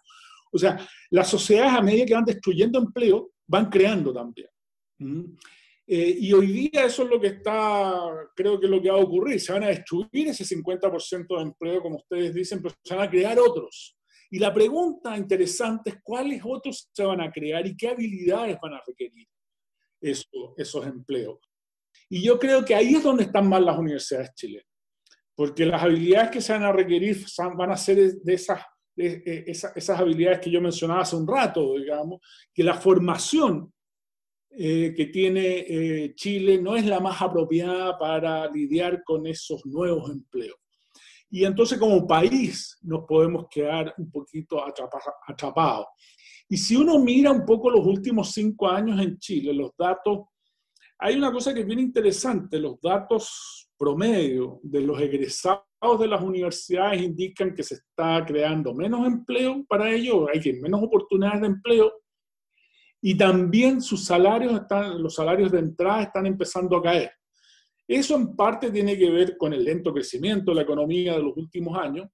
O 0.53 0.59
sea, 0.59 0.87
las 1.11 1.29
sociedades 1.29 1.73
a 1.73 1.83
medida 1.83 2.07
que 2.07 2.15
van 2.15 2.25
destruyendo 2.25 2.79
empleo, 2.79 3.33
van 3.47 3.71
creando 3.71 4.13
también. 4.13 4.49
¿Mm? 4.99 5.37
Eh, 5.87 6.17
y 6.21 6.33
hoy 6.33 6.47
día 6.47 6.85
eso 6.85 7.05
es 7.05 7.11
lo 7.11 7.21
que 7.21 7.29
está, 7.29 8.01
creo 8.37 8.61
que 8.61 8.67
es 8.67 8.71
lo 8.71 8.81
que 8.81 8.91
va 8.91 8.99
a 8.99 9.03
ocurrir. 9.03 9.41
Se 9.41 9.53
van 9.53 9.65
a 9.65 9.69
destruir 9.69 10.29
ese 10.29 10.45
50% 10.45 11.37
de 11.37 11.43
empleo, 11.43 11.83
como 11.83 11.97
ustedes 11.97 12.35
dicen, 12.35 12.61
pero 12.63 12.75
se 12.85 12.95
van 12.95 13.09
a 13.09 13.11
crear 13.11 13.39
otros. 13.39 13.97
Y 14.31 14.39
la 14.39 14.53
pregunta 14.53 15.17
interesante 15.17 15.91
es 15.91 15.97
cuáles 16.03 16.43
otros 16.45 16.89
se 16.93 17.05
van 17.05 17.21
a 17.21 17.33
crear 17.33 17.67
y 17.67 17.77
qué 17.77 17.89
habilidades 17.89 18.59
van 18.63 18.75
a 18.75 18.83
requerir 18.87 19.27
esos 20.01 20.87
empleos. 20.87 21.39
Y 22.09 22.23
yo 22.23 22.39
creo 22.39 22.65
que 22.65 22.75
ahí 22.75 22.95
es 22.95 23.03
donde 23.03 23.25
están 23.25 23.49
mal 23.49 23.65
las 23.65 23.79
universidades 23.79 24.35
chilenas, 24.35 24.67
porque 25.35 25.65
las 25.65 25.83
habilidades 25.83 26.31
que 26.31 26.41
se 26.41 26.53
van 26.53 26.65
a 26.65 26.73
requerir 26.73 27.25
van 27.57 27.71
a 27.71 27.77
ser 27.77 28.15
de 28.15 28.35
esas, 28.35 28.61
esas, 28.97 29.99
habilidades 29.99 30.41
que 30.41 30.51
yo 30.51 30.61
mencionaba 30.61 31.03
hace 31.03 31.17
un 31.17 31.27
rato, 31.27 31.77
digamos, 31.77 32.21
que 32.53 32.65
la 32.65 32.75
formación 32.75 33.73
eh, 34.51 34.93
que 34.97 35.07
tiene 35.07 35.59
eh, 35.69 36.15
Chile 36.17 36.61
no 36.61 36.75
es 36.75 36.85
la 36.85 36.99
más 36.99 37.23
apropiada 37.23 37.97
para 37.97 38.51
lidiar 38.51 39.05
con 39.05 39.27
esos 39.27 39.65
nuevos 39.65 40.11
empleos. 40.11 40.57
Y 41.31 41.45
entonces 41.45 41.79
como 41.79 42.07
país 42.09 42.77
nos 42.83 43.05
podemos 43.07 43.47
quedar 43.49 43.95
un 43.99 44.11
poquito 44.11 44.61
atrapados. 45.29 45.87
Y 46.53 46.57
si 46.57 46.75
uno 46.75 46.99
mira 46.99 47.31
un 47.31 47.47
poco 47.47 47.71
los 47.71 47.87
últimos 47.87 48.33
cinco 48.33 48.69
años 48.69 49.01
en 49.01 49.17
Chile, 49.19 49.55
los 49.55 49.71
datos, 49.79 50.27
hay 50.99 51.15
una 51.15 51.31
cosa 51.31 51.55
que 51.55 51.61
es 51.61 51.67
bien 51.67 51.79
interesante, 51.79 52.59
los 52.59 52.81
datos 52.81 53.71
promedio 53.79 54.59
de 54.65 54.81
los 54.81 55.01
egresados 55.01 55.63
de 56.01 56.09
las 56.09 56.21
universidades 56.21 57.03
indican 57.03 57.55
que 57.55 57.63
se 57.63 57.77
está 57.77 58.25
creando 58.27 58.75
menos 58.75 59.07
empleo 59.07 59.65
para 59.69 59.93
ellos, 59.93 60.27
hay 60.35 60.53
menos 60.55 60.83
oportunidades 60.83 61.41
de 61.43 61.47
empleo, 61.47 61.93
y 63.01 63.17
también 63.17 63.81
sus 63.81 64.05
salarios 64.05 64.53
están, 64.53 65.01
los 65.01 65.15
salarios 65.15 65.53
de 65.53 65.61
entrada 65.61 66.03
están 66.03 66.27
empezando 66.27 66.77
a 66.77 66.83
caer. 66.83 67.13
Eso 67.87 68.17
en 68.17 68.35
parte 68.35 68.73
tiene 68.73 68.99
que 68.99 69.09
ver 69.09 69.37
con 69.39 69.53
el 69.53 69.63
lento 69.63 69.95
crecimiento 69.95 70.51
de 70.51 70.57
la 70.57 70.63
economía 70.63 71.15
de 71.15 71.23
los 71.23 71.37
últimos 71.37 71.79
años, 71.79 72.09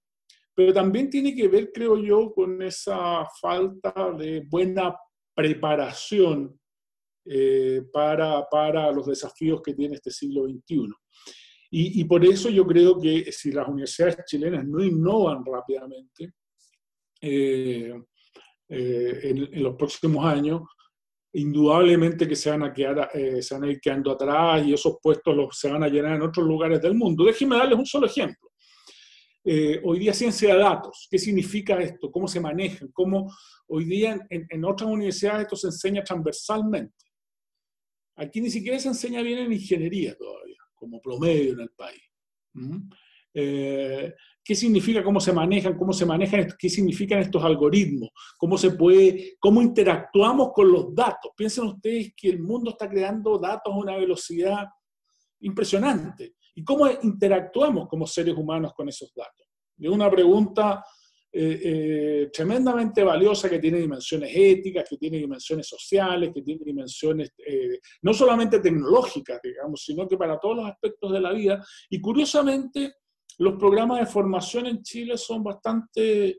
pero 0.56 0.72
también 0.72 1.10
tiene 1.10 1.34
que 1.34 1.48
ver, 1.48 1.70
creo 1.70 1.98
yo, 1.98 2.32
con 2.32 2.62
esa 2.62 3.26
falta 3.40 3.92
de 4.18 4.42
buena 4.48 4.96
preparación 5.34 6.58
eh, 7.26 7.82
para, 7.92 8.48
para, 8.48 8.90
los 8.90 9.06
desafíos 9.06 9.60
que 9.62 9.74
tiene 9.74 9.96
este 9.96 10.10
siglo 10.10 10.44
XXI. 10.44 10.88
Y, 11.70 12.04
por 12.04 12.24
eso 12.24 12.48
yo 12.48 12.66
creo 12.66 12.98
que 12.98 13.30
si 13.32 13.52
las 13.52 13.68
universidades 13.68 14.16
chilenas 14.24 14.64
no 14.64 14.82
innovan 14.82 15.44
rápidamente 15.44 16.32
eh, 17.20 17.92
eh, 18.68 19.20
en, 19.24 19.62
los 19.62 19.74
próximos 19.74 20.24
años, 20.24 20.62
indudablemente 21.34 22.26
que 22.26 22.36
se 22.36 22.48
van 22.48 22.62
a, 22.62 22.72
quedar, 22.72 23.10
se 23.42 23.54
van 23.54 23.64
a 23.64 23.70
ir 23.70 23.78
quedando 23.78 24.12
atrás 24.12 24.64
y 24.64 24.72
esos 24.72 24.96
puestos 25.02 25.36
los, 25.36 25.58
se 25.58 25.70
van 25.70 25.82
a 25.82 25.88
llenar 25.88 26.14
en 26.14 26.22
otros 26.22 26.46
lugares 26.46 26.80
del 26.80 26.94
mundo. 26.94 27.24
Déjenme 27.24 27.56
darles 27.56 27.78
un 27.78 27.84
solo 27.84 28.06
ejemplo. 28.06 28.48
Eh, 29.48 29.80
hoy 29.84 30.00
día 30.00 30.12
ciencia 30.12 30.52
de 30.52 30.60
datos, 30.60 31.06
¿qué 31.08 31.20
significa 31.20 31.78
esto? 31.78 32.10
¿Cómo 32.10 32.26
se 32.26 32.40
maneja? 32.40 32.84
¿Cómo 32.92 33.32
hoy 33.68 33.84
día 33.84 34.26
en, 34.28 34.44
en, 34.50 34.64
otras 34.64 34.90
universidades 34.90 35.42
esto 35.42 35.54
se 35.54 35.68
enseña 35.68 36.02
transversalmente? 36.02 37.04
Aquí 38.16 38.40
ni 38.40 38.50
siquiera 38.50 38.76
se 38.80 38.88
enseña 38.88 39.22
bien 39.22 39.38
en 39.38 39.52
ingeniería 39.52 40.16
todavía, 40.16 40.56
como 40.74 41.00
promedio 41.00 41.52
en 41.52 41.60
el 41.60 41.70
país. 41.70 42.02
¿Mm? 42.54 42.90
Eh, 43.34 44.14
qué 44.42 44.54
significa, 44.56 45.04
cómo 45.04 45.20
se 45.20 45.32
manejan, 45.32 45.78
cómo 45.78 45.92
se 45.92 46.06
manejan, 46.06 46.48
qué 46.58 46.68
significan 46.68 47.20
estos 47.20 47.44
algoritmos, 47.44 48.08
cómo 48.38 48.58
se 48.58 48.72
puede, 48.72 49.36
cómo 49.38 49.62
interactuamos 49.62 50.50
con 50.52 50.72
los 50.72 50.92
datos. 50.92 51.30
Piensen 51.36 51.66
ustedes 51.66 52.14
que 52.16 52.30
el 52.30 52.40
mundo 52.40 52.70
está 52.70 52.88
creando 52.88 53.38
datos 53.38 53.72
a 53.72 53.76
una 53.76 53.96
velocidad 53.96 54.64
impresionante. 55.38 56.34
¿Y 56.56 56.64
cómo 56.64 56.88
interactuamos 57.02 57.86
como 57.86 58.06
seres 58.06 58.34
humanos 58.34 58.72
con 58.74 58.88
esos 58.88 59.12
datos? 59.14 59.46
Es 59.78 59.90
una 59.90 60.10
pregunta 60.10 60.82
eh, 61.30 61.60
eh, 61.62 62.30
tremendamente 62.32 63.04
valiosa 63.04 63.50
que 63.50 63.58
tiene 63.58 63.78
dimensiones 63.78 64.30
éticas, 64.34 64.88
que 64.88 64.96
tiene 64.96 65.18
dimensiones 65.18 65.68
sociales, 65.68 66.30
que 66.32 66.40
tiene 66.40 66.62
dimensiones 66.64 67.34
eh, 67.46 67.78
no 68.00 68.14
solamente 68.14 68.60
tecnológicas, 68.60 69.38
digamos, 69.42 69.84
sino 69.84 70.08
que 70.08 70.16
para 70.16 70.38
todos 70.40 70.56
los 70.56 70.66
aspectos 70.66 71.12
de 71.12 71.20
la 71.20 71.32
vida. 71.32 71.62
Y 71.90 72.00
curiosamente, 72.00 72.94
los 73.36 73.58
programas 73.58 74.00
de 74.00 74.06
formación 74.06 74.66
en 74.66 74.82
Chile 74.82 75.18
son 75.18 75.44
bastante, 75.44 76.38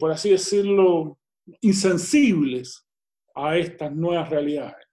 por 0.00 0.10
así 0.10 0.30
decirlo, 0.30 1.20
insensibles 1.60 2.88
a 3.36 3.56
estas 3.56 3.94
nuevas 3.94 4.28
realidades. 4.28 4.89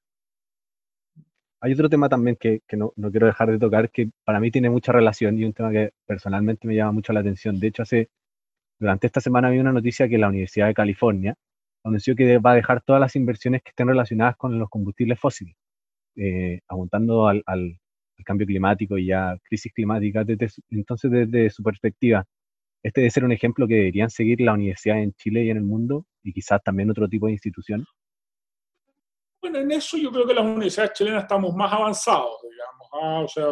Hay 1.62 1.74
otro 1.74 1.90
tema 1.90 2.08
también 2.08 2.36
que, 2.40 2.62
no, 2.74 2.94
quiero 3.12 3.26
dejar 3.28 3.52
de 3.52 3.60
tocar, 3.60 3.90
que 3.90 4.10
para 4.24 4.40
mí 4.40 4.52
tiene 4.52 4.70
mucha 4.70 4.92
relación 4.92 5.38
y 5.40 5.46
un 5.46 5.54
tema 5.54 5.72
que 5.72 5.92
personalmente 6.06 6.68
me 6.68 6.76
llama 6.76 6.92
mucho 6.92 7.14
la 7.14 7.22
atención. 7.22 7.60
De 7.60 7.68
hecho, 7.68 7.84
hace, 7.84 8.10
durante 8.80 9.08
esta 9.08 9.22
semana 9.22 9.48
había 9.50 9.62
una 9.62 9.74
noticia 9.74 10.08
que 10.08 10.18
la 10.20 10.30
Universidad 10.30 10.68
de 10.68 10.74
California 10.76 11.36
anunció 11.84 12.16
que 12.16 12.38
va 12.40 12.52
a 12.52 12.56
dejar 12.56 12.82
todas 12.84 13.00
las 13.02 13.16
inversiones 13.16 13.64
que 13.64 13.70
estén 13.70 13.88
relacionadas 13.88 14.38
con 14.38 14.60
los 14.60 14.70
combustibles 14.70 15.20
fósiles, 15.20 15.56
eh, 16.16 16.62
apuntando 16.68 17.28
al, 17.28 17.44
cambio 18.26 18.48
climático 18.48 18.98
y 18.98 19.08
ya 19.08 19.38
crisis 19.44 19.72
climática. 19.74 20.26
entonces, 20.70 21.12
desde 21.12 21.50
su 21.50 21.64
perspectiva, 21.64 22.26
este 22.84 23.02
debe 23.02 23.12
ser 23.12 23.26
un 23.26 23.32
ejemplo 23.32 23.68
que 23.68 23.76
deberían 23.76 24.10
seguir 24.10 24.42
la 24.42 24.54
universidad 24.54 25.02
en 25.02 25.14
Chile 25.14 25.44
y 25.46 25.50
en 25.50 25.58
el 25.58 25.64
mundo 25.64 26.06
y 26.24 26.34
quizás 26.34 26.62
también 26.64 26.90
otro 26.90 27.08
tipo 27.08 27.28
de 27.28 27.34
institución. 27.34 27.86
Bueno, 29.42 29.60
en 29.60 29.72
eso 29.72 29.98
yo 29.98 30.12
creo 30.12 30.26
que 30.26 30.34
las 30.34 30.46
universidades 30.46 30.94
chilenas 30.94 31.24
estamos 31.24 31.54
más 31.56 31.72
avanzados, 31.72 32.38
digamos. 32.42 32.88
¿ah? 32.94 33.22
o 33.24 33.28
sea, 33.28 33.48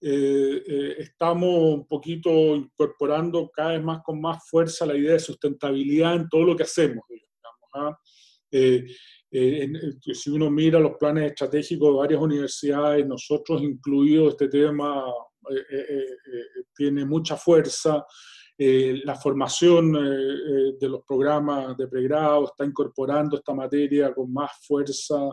eh, 0.00 0.62
eh, 0.66 0.96
estamos 0.98 1.50
un 1.50 1.86
poquito 1.86 2.30
incorporando 2.56 3.50
cada 3.50 3.72
vez 3.72 3.82
más 3.82 4.02
con 4.02 4.20
más 4.20 4.46
fuerza 4.48 4.84
la 4.84 4.96
idea 4.96 5.12
de 5.12 5.20
sustentabilidad 5.20 6.16
en 6.16 6.28
todo 6.28 6.44
lo 6.44 6.56
que 6.56 6.64
hacemos. 6.64 7.04
Digamos, 7.08 7.70
¿ah? 7.74 7.98
eh, 8.50 8.84
si 10.12 10.30
uno 10.30 10.50
mira 10.50 10.78
los 10.78 10.96
planes 10.98 11.30
estratégicos 11.30 11.88
de 11.88 11.98
varias 11.98 12.20
universidades, 12.20 13.06
nosotros 13.06 13.62
incluidos, 13.62 14.32
este 14.32 14.48
tema 14.48 15.04
tiene 16.76 17.04
mucha 17.04 17.36
fuerza. 17.36 18.04
La 18.56 19.16
formación 19.16 19.92
de 19.92 20.88
los 20.88 21.02
programas 21.04 21.76
de 21.76 21.88
pregrado 21.88 22.44
está 22.44 22.64
incorporando 22.64 23.36
esta 23.36 23.52
materia 23.52 24.14
con 24.14 24.32
más 24.32 24.52
fuerza 24.64 25.28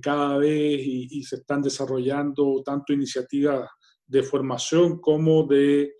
cada 0.00 0.38
vez 0.38 0.80
y, 0.82 1.22
se 1.22 1.36
están 1.36 1.60
desarrollando 1.60 2.62
tanto 2.64 2.92
iniciativas 2.92 3.68
de 4.06 4.22
formación 4.22 5.00
como 5.00 5.44
de, 5.44 5.94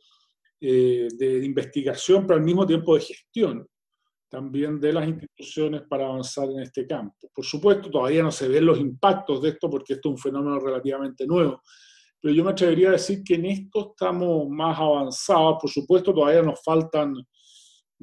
eh, 0.61 1.09
de 1.16 1.44
investigación, 1.44 2.26
pero 2.26 2.38
al 2.38 2.44
mismo 2.44 2.66
tiempo 2.66 2.94
de 2.94 3.00
gestión 3.02 3.66
también 4.28 4.78
de 4.78 4.92
las 4.92 5.09
instituciones 5.09 5.82
para 5.88 6.06
avanzar 6.06 6.49
en 6.50 6.61
este 6.61 6.87
campo. 6.87 7.30
Por 7.35 7.44
supuesto, 7.44 7.90
todavía 7.90 8.23
no 8.23 8.30
se 8.30 8.47
ven 8.47 8.66
los 8.66 8.78
impactos 8.78 9.42
de 9.42 9.50
esto 9.50 9.68
porque 9.68 9.94
esto 9.94 10.09
es 10.09 10.12
un 10.12 10.18
fenómeno 10.18 10.61
relativamente 10.61 11.26
nuevo, 11.26 11.62
pero 12.21 12.35
yo 12.35 12.45
me 12.45 12.50
atrevería 12.50 12.89
a 12.89 12.93
decir 12.93 13.23
que 13.25 13.35
en 13.35 13.47
esto 13.47 13.91
estamos 13.91 14.49
más 14.49 14.79
avanzados. 14.79 15.59
Por 15.61 15.71
supuesto, 15.71 16.12
todavía 16.12 16.43
nos 16.43 16.62
faltan, 16.62 17.15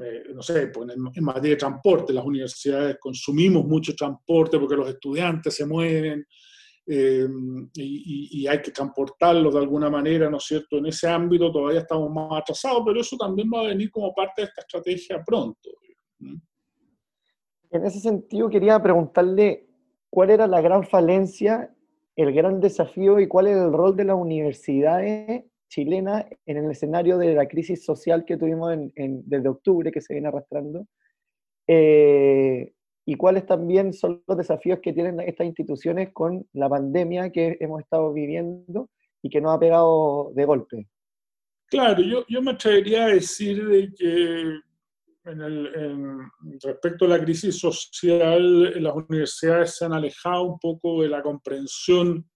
eh, 0.02 0.24
no 0.34 0.42
sé, 0.42 0.68
pues 0.68 0.90
en, 0.90 1.24
materia 1.24 1.52
de 1.52 1.56
transporte, 1.56 2.14
las 2.14 2.26
universidades 2.26 2.98
consumimos 3.00 3.66
mucho 3.66 3.96
transporte 3.96 4.58
porque 4.58 4.76
los 4.76 4.90
estudiantes 4.90 5.56
se 5.56 5.66
mueven, 5.66 6.26
eh, 6.90 7.28
y, 7.76 8.48
hay 8.48 8.62
que 8.62 8.72
transportarlo 8.72 9.52
de 9.52 9.60
alguna 9.60 9.90
manera, 9.90 10.30
¿no 10.30 10.38
es 10.38 10.46
cierto? 10.46 10.78
En 10.78 10.86
ese 10.86 11.08
ámbito 11.10 11.52
todavía 11.52 11.82
estamos 11.82 12.10
más 12.10 12.42
atrasados, 12.42 12.82
pero 12.86 13.02
eso 13.02 13.18
también 13.18 13.50
va 13.54 13.60
a 13.60 13.68
venir 13.68 13.92
como 13.92 14.14
parte 14.16 14.42
de 14.42 14.48
esta 14.48 14.62
estrategia 14.62 15.22
pronto. 15.24 15.70
En 17.70 17.86
ese 17.86 18.00
sentido, 18.00 18.50
quería 18.50 18.82
preguntarle 18.82 19.68
cuál 20.10 20.30
era 20.30 20.48
la 20.48 20.62
gran 20.62 20.86
falencia, 20.86 21.76
el 22.18 22.34
gran 22.34 22.60
desafío 22.60 23.20
y 23.20 23.28
cuál 23.28 23.48
es 23.48 23.56
el 23.56 23.72
rol 23.72 23.96
de 23.96 24.04
las 24.04 24.18
universidades 24.18 25.46
chilenas 25.70 26.26
en 26.46 26.58
el 26.58 26.72
escenario 26.72 27.18
de 27.18 27.36
la 27.36 27.48
crisis 27.48 27.86
social 27.86 28.26
que 28.26 28.38
tuvimos 28.38 28.76
desde 28.96 29.50
octubre, 29.50 29.92
que 29.92 30.02
se 30.02 30.14
viene 30.14 30.28
arrastrando. 30.28 30.88
Eh, 31.68 32.74
y 33.06 33.16
cuáles 33.16 33.46
también 33.46 33.94
son 33.94 34.24
los 34.28 34.38
desafíos 34.38 34.80
que 34.82 34.94
tienen 34.94 35.20
estas 35.20 35.46
instituciones 35.46 36.12
con 36.12 36.46
la 36.54 36.68
pandemia 36.68 37.32
que 37.32 37.56
hemos 37.60 37.82
estado 37.82 38.12
viviendo 38.12 38.90
y 39.22 39.30
que 39.30 39.40
nos 39.40 39.56
ha 39.56 39.60
pegado 39.60 40.32
de 40.34 40.46
golpe. 40.46 40.88
Claro, 41.68 42.02
yo, 42.02 42.26
yo 42.28 42.42
me 42.42 42.52
atrevería 42.52 43.06
a 43.06 43.10
decir 43.10 43.66
de 43.68 43.94
que 43.94 44.60
en 45.28 45.42
el, 45.42 46.30
respecto 46.64 47.06
a 47.06 47.10
la 47.10 47.24
crisis 47.24 47.58
social, 47.58 48.82
las 48.82 48.96
universidades 48.96 49.76
se 49.76 49.86
han 49.86 49.94
alejado 49.94 50.44
un 50.44 50.60
poco 50.60 51.02
de 51.02 51.10
la 51.10 51.22
comprensión 51.22 52.30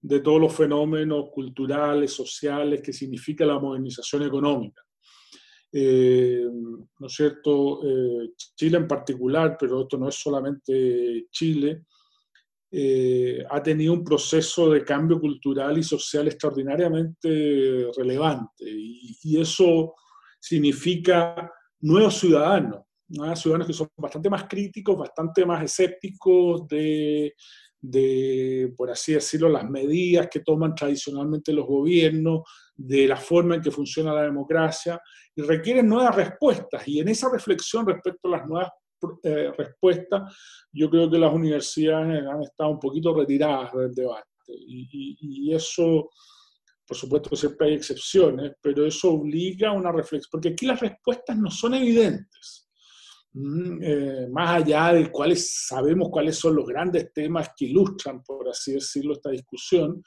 de 0.00 0.20
todos 0.20 0.40
los 0.40 0.54
fenómenos 0.54 1.30
culturales, 1.32 2.12
sociales 2.12 2.80
que 2.82 2.92
significa 2.92 3.44
la 3.44 3.58
modernización 3.58 4.22
económica. 4.22 4.82
Eh, 5.72 6.46
¿no 6.98 7.06
es 7.06 7.12
cierto? 7.12 7.80
Eh, 7.84 8.30
Chile 8.54 8.78
en 8.78 8.86
particular, 8.86 9.56
pero 9.58 9.82
esto 9.82 9.98
no 9.98 10.08
es 10.08 10.14
solamente 10.14 11.26
Chile, 11.30 11.84
eh, 12.70 13.44
ha 13.48 13.62
tenido 13.62 13.92
un 13.92 14.04
proceso 14.04 14.70
de 14.70 14.84
cambio 14.84 15.20
cultural 15.20 15.78
y 15.78 15.82
social 15.82 16.28
extraordinariamente 16.28 17.88
relevante. 17.96 18.64
Y, 18.64 19.40
eso 19.40 19.94
significa 20.38 21.52
nuevos 21.86 22.18
ciudadanos, 22.18 22.82
ciudadanos 23.34 23.66
que 23.66 23.72
son 23.72 23.88
bastante 23.96 24.28
más 24.28 24.44
críticos, 24.44 24.98
bastante 24.98 25.46
más 25.46 25.62
escépticos 25.62 26.66
de, 26.66 27.34
de, 27.80 28.72
por 28.76 28.90
así 28.90 29.12
decirlo, 29.12 29.48
las 29.48 29.68
medidas 29.68 30.28
que 30.30 30.40
toman 30.40 30.74
tradicionalmente 30.74 31.52
los 31.52 31.66
gobiernos, 31.66 32.42
de 32.74 33.06
la 33.06 33.16
forma 33.16 33.54
en 33.54 33.62
que 33.62 33.70
funciona 33.70 34.12
la 34.12 34.22
democracia, 34.22 35.00
y 35.34 35.42
requieren 35.42 35.88
nuevas 35.88 36.14
respuestas. 36.14 36.86
Y 36.88 37.00
en 37.00 37.08
esa 37.08 37.30
reflexión 37.30 37.86
respecto 37.86 38.28
a 38.28 38.38
las 38.38 38.46
nuevas 38.46 38.70
eh, 39.22 39.52
respuestas, 39.56 40.34
yo 40.72 40.90
creo 40.90 41.10
que 41.10 41.18
las 41.18 41.32
universidades 41.32 42.26
han 42.26 42.42
estado 42.42 42.70
un 42.70 42.80
poquito 42.80 43.14
retiradas 43.14 43.72
del 43.72 43.94
debate. 43.94 44.28
Y, 44.48 45.52
eso, 45.52 46.10
por 46.86 46.96
supuesto, 46.96 47.34
siempre 47.34 47.68
hay 47.68 47.74
excepciones, 47.74 48.52
pero 48.60 48.86
eso 48.86 49.12
obliga 49.12 49.70
a 49.70 49.72
una 49.72 49.90
reflexión, 49.90 50.28
porque 50.30 50.50
aquí 50.50 50.66
las 50.66 50.80
respuestas 50.80 51.36
no 51.36 51.50
son 51.50 51.74
evidentes. 51.74 52.68
Mm, 53.32 53.82
eh, 53.82 54.28
más 54.30 54.62
allá 54.62 54.94
de 54.94 55.10
cuáles 55.10 55.66
sabemos 55.66 56.08
cuáles 56.10 56.38
son 56.38 56.56
los 56.56 56.66
grandes 56.66 57.12
temas 57.12 57.50
que 57.56 57.66
ilustran, 57.66 58.22
por 58.22 58.48
así 58.48 58.72
decirlo, 58.72 59.14
esta 59.14 59.30
discusión, 59.30 60.02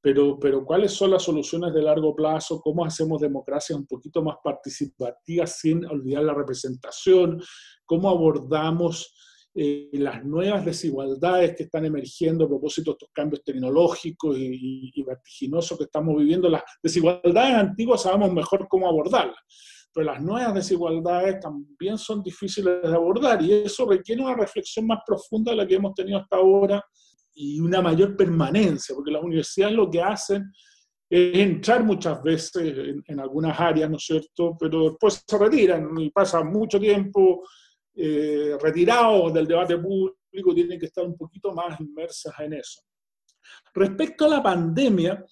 pero, 0.00 0.36
pero 0.40 0.64
cuáles 0.64 0.92
son 0.92 1.12
las 1.12 1.22
soluciones 1.22 1.72
de 1.72 1.82
largo 1.82 2.14
plazo, 2.14 2.60
cómo 2.60 2.84
hacemos 2.84 3.20
democracia 3.20 3.76
un 3.76 3.86
poquito 3.86 4.20
más 4.20 4.36
participativa 4.42 5.46
sin 5.46 5.84
olvidar 5.84 6.24
la 6.24 6.34
representación, 6.34 7.40
cómo 7.84 8.10
abordamos 8.10 9.14
eh, 9.54 9.90
las 9.92 10.24
nuevas 10.24 10.64
desigualdades 10.64 11.54
que 11.54 11.64
están 11.64 11.84
emergiendo 11.84 12.44
a 12.44 12.48
propósito 12.48 12.92
de 12.92 12.94
estos 12.94 13.10
cambios 13.12 13.44
tecnológicos 13.44 14.38
y, 14.38 14.90
y, 14.94 15.02
vertiginosos 15.02 15.76
que 15.76 15.84
estamos 15.84 16.16
viviendo. 16.16 16.48
Las 16.48 16.62
desigualdades 16.82 17.54
antiguas 17.54 18.02
sabemos 18.02 18.32
mejor 18.32 18.66
cómo 18.68 18.88
abordarlas, 18.88 19.40
pero 19.92 20.06
las 20.06 20.22
nuevas 20.22 20.54
desigualdades 20.54 21.40
también 21.40 21.98
son 21.98 22.22
difíciles 22.22 22.82
de 22.82 22.94
abordar 22.94 23.42
y 23.42 23.52
eso 23.52 23.84
requiere 23.84 24.22
una 24.22 24.36
reflexión 24.36 24.86
más 24.86 25.00
profunda 25.06 25.52
de 25.52 25.58
la 25.58 25.66
que 25.66 25.74
hemos 25.74 25.94
tenido 25.94 26.18
hasta 26.18 26.36
ahora 26.36 26.82
y 27.34 27.60
una 27.60 27.80
mayor 27.80 28.16
permanencia, 28.16 28.94
porque 28.94 29.10
las 29.10 29.22
universidades 29.22 29.76
lo 29.76 29.90
que 29.90 30.00
hacen 30.00 30.50
es 31.10 31.38
entrar 31.38 31.84
muchas 31.84 32.22
veces 32.22 32.74
en, 33.06 33.20
algunas 33.20 33.58
áreas, 33.60 33.90
¿no 33.90 33.96
es 33.96 34.04
cierto? 34.04 34.56
Pero 34.58 34.90
después 34.90 35.22
se 35.26 35.38
retiran 35.38 35.98
y 35.98 36.10
pasan 36.10 36.50
mucho 36.50 36.80
tiempo 36.80 37.42
eh, 37.94 38.56
retirados 38.60 39.32
del 39.34 39.46
debate 39.46 39.76
público, 39.78 40.54
tienen 40.54 40.78
que 40.78 40.86
estar 40.86 41.04
un 41.04 41.16
poquito 41.16 41.52
más 41.52 41.78
inmersas 41.80 42.34
en 42.40 42.54
eso. 42.54 42.80
Respecto 43.74 44.24
a 44.24 44.28
la 44.28 44.42
pandemia, 44.42 45.24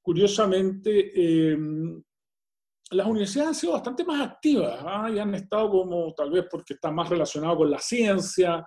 curiosamente, 0.00 1.12
eh, 1.14 1.58
las 2.90 3.06
universidades 3.06 3.48
han 3.48 3.54
sido 3.54 3.72
bastante 3.72 4.04
más 4.04 4.20
activas 4.20 4.78
¿ah? 4.80 5.10
y 5.12 5.18
han 5.18 5.34
estado 5.34 5.70
como, 5.70 6.14
tal 6.14 6.30
vez 6.30 6.46
porque 6.50 6.74
están 6.74 6.94
más 6.94 7.08
relacionados 7.08 7.56
con 7.56 7.70
la 7.70 7.80
ciencia, 7.80 8.64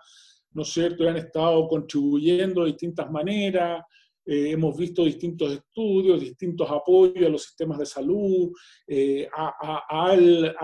¿no 0.51 0.63
es 0.63 0.69
cierto?, 0.69 1.03
y 1.03 1.07
han 1.07 1.17
estado 1.17 1.67
contribuyendo 1.67 2.61
de 2.61 2.71
distintas 2.71 3.09
maneras. 3.09 3.83
Eh, 4.31 4.51
hemos 4.51 4.77
visto 4.77 5.03
distintos 5.03 5.53
estudios, 5.53 6.21
distintos 6.21 6.69
apoyos 6.69 7.25
a 7.25 7.29
los 7.29 7.41
sistemas 7.41 7.79
de 7.79 7.85
salud, 7.87 8.51
eh, 8.85 9.27
al, 9.33 10.55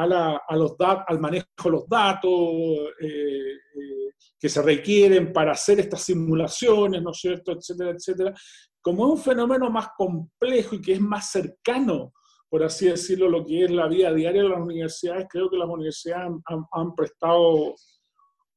los 0.52 0.76
al 0.80 1.20
manejo 1.20 1.48
de 1.64 1.72
los 1.72 1.90
datos 1.90 2.32
eh, 3.02 3.58
que 4.40 4.50
se 4.50 4.62
requieren 4.62 5.34
para 5.34 5.54
hacer 5.54 5.80
estas 5.80 6.04
simulaciones, 6.04 7.02
¿no 7.02 7.10
es 7.10 7.18
cierto?, 7.18 7.54
etcétera, 7.54 7.90
etcétera. 7.90 8.36
Como 8.80 9.08
es 9.08 9.12
un 9.14 9.26
fenómeno 9.26 9.72
más 9.72 9.88
complejo 9.98 10.76
y 10.76 10.82
que 10.82 10.94
es 10.94 11.02
más 11.02 11.32
cercano, 11.32 12.14
por 12.48 12.62
así 12.62 12.86
decirlo, 12.86 13.28
lo 13.28 13.44
que 13.44 13.64
es 13.64 13.72
la 13.72 13.88
vida 13.88 14.14
diaria 14.14 14.44
de 14.44 14.50
las 14.50 14.62
universidades, 14.62 15.26
creo 15.28 15.50
que 15.50 15.58
las 15.58 15.68
universidades 15.68 16.34
han 16.72 16.94
prestado 16.94 17.74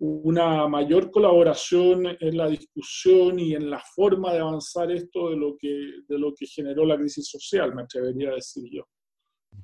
una 0.00 0.68
mayor 0.68 1.10
colaboración 1.10 2.06
en 2.20 2.36
la 2.36 2.48
discusión 2.48 3.38
y 3.38 3.54
en 3.54 3.68
la 3.68 3.80
forma 3.94 4.32
de 4.32 4.38
avanzar 4.38 4.90
esto 4.92 5.30
de 5.30 5.36
lo 5.36 5.56
que, 5.58 5.68
de 6.08 6.18
lo 6.18 6.32
que 6.34 6.46
generó 6.46 6.84
la 6.84 6.96
crisis 6.96 7.28
social, 7.28 7.74
me 7.74 7.82
atrevería 7.82 8.30
a 8.30 8.34
decir 8.34 8.64
yo. 8.70 8.84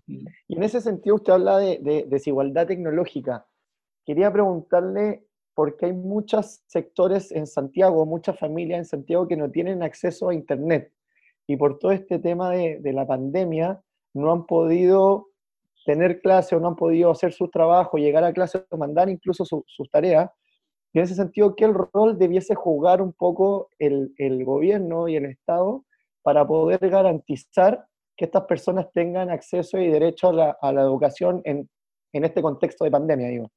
Y 0.07 0.57
en 0.57 0.63
ese 0.63 0.81
sentido 0.81 1.17
usted 1.17 1.35
habla 1.35 1.59
de, 1.59 2.07
desigualdad 2.09 2.67
tecnológica. 2.67 3.47
Quería 4.05 4.33
preguntarle 4.33 5.25
por 5.55 5.77
qué 5.77 5.87
hay 5.87 5.93
muchos 5.93 6.63
sectores 6.67 7.31
en 7.31 7.47
Santiago, 7.47 8.05
muchas 8.05 8.39
familias 8.39 8.79
en 8.79 8.85
Santiago 8.85 9.29
que 9.29 9.37
no 9.37 9.51
tienen 9.51 9.83
acceso 9.83 10.29
a 10.29 10.35
Internet. 10.35 10.93
Y 11.47 11.57
por 11.57 11.79
todo 11.79 11.93
este 11.93 12.19
tema 12.19 12.51
de, 12.51 12.81
de 12.81 12.93
la 12.93 13.07
pandemia, 13.07 13.81
no 14.15 14.33
han 14.33 14.47
podido 14.47 15.29
tener 15.85 16.21
clase 16.21 16.57
o 16.57 16.61
no 16.61 16.69
han 16.69 16.77
podido 16.77 17.11
hacer 17.11 17.33
su 17.33 17.49
trabajo, 17.49 17.99
llegar 17.99 18.25
a 18.25 18.33
clase 18.33 18.65
o 18.71 18.77
mandar 18.77 19.09
incluso 19.09 19.45
sus 19.45 19.91
tareas. 19.91 20.31
Y 20.93 20.99
en 20.99 21.05
ese 21.05 21.15
sentido, 21.15 21.55
¿qué 21.57 21.67
rol 21.67 22.19
debiese 22.19 22.55
jugar 22.55 23.03
un 23.03 23.13
poco 23.13 23.69
el, 23.79 24.15
el 24.17 24.45
gobierno 24.45 25.09
y 25.09 25.17
el 25.17 25.27
Estado 25.27 25.85
para 26.23 26.47
poder 26.47 26.79
garantizar 26.89 27.87
que 28.17 28.27
estas 28.27 28.45
personas 28.45 28.91
tengan 28.93 29.31
acceso 29.31 29.79
y 29.79 29.89
derecho 29.89 30.29
a 30.29 30.33
la, 30.33 30.59
a 30.61 30.73
la 30.73 30.83
educación 30.83 31.43
en, 31.45 31.69
en, 32.13 32.25
este 32.25 32.41
contexto 32.41 32.85
de 32.85 32.91
pandemia, 32.91 33.29
digo? 33.29 33.51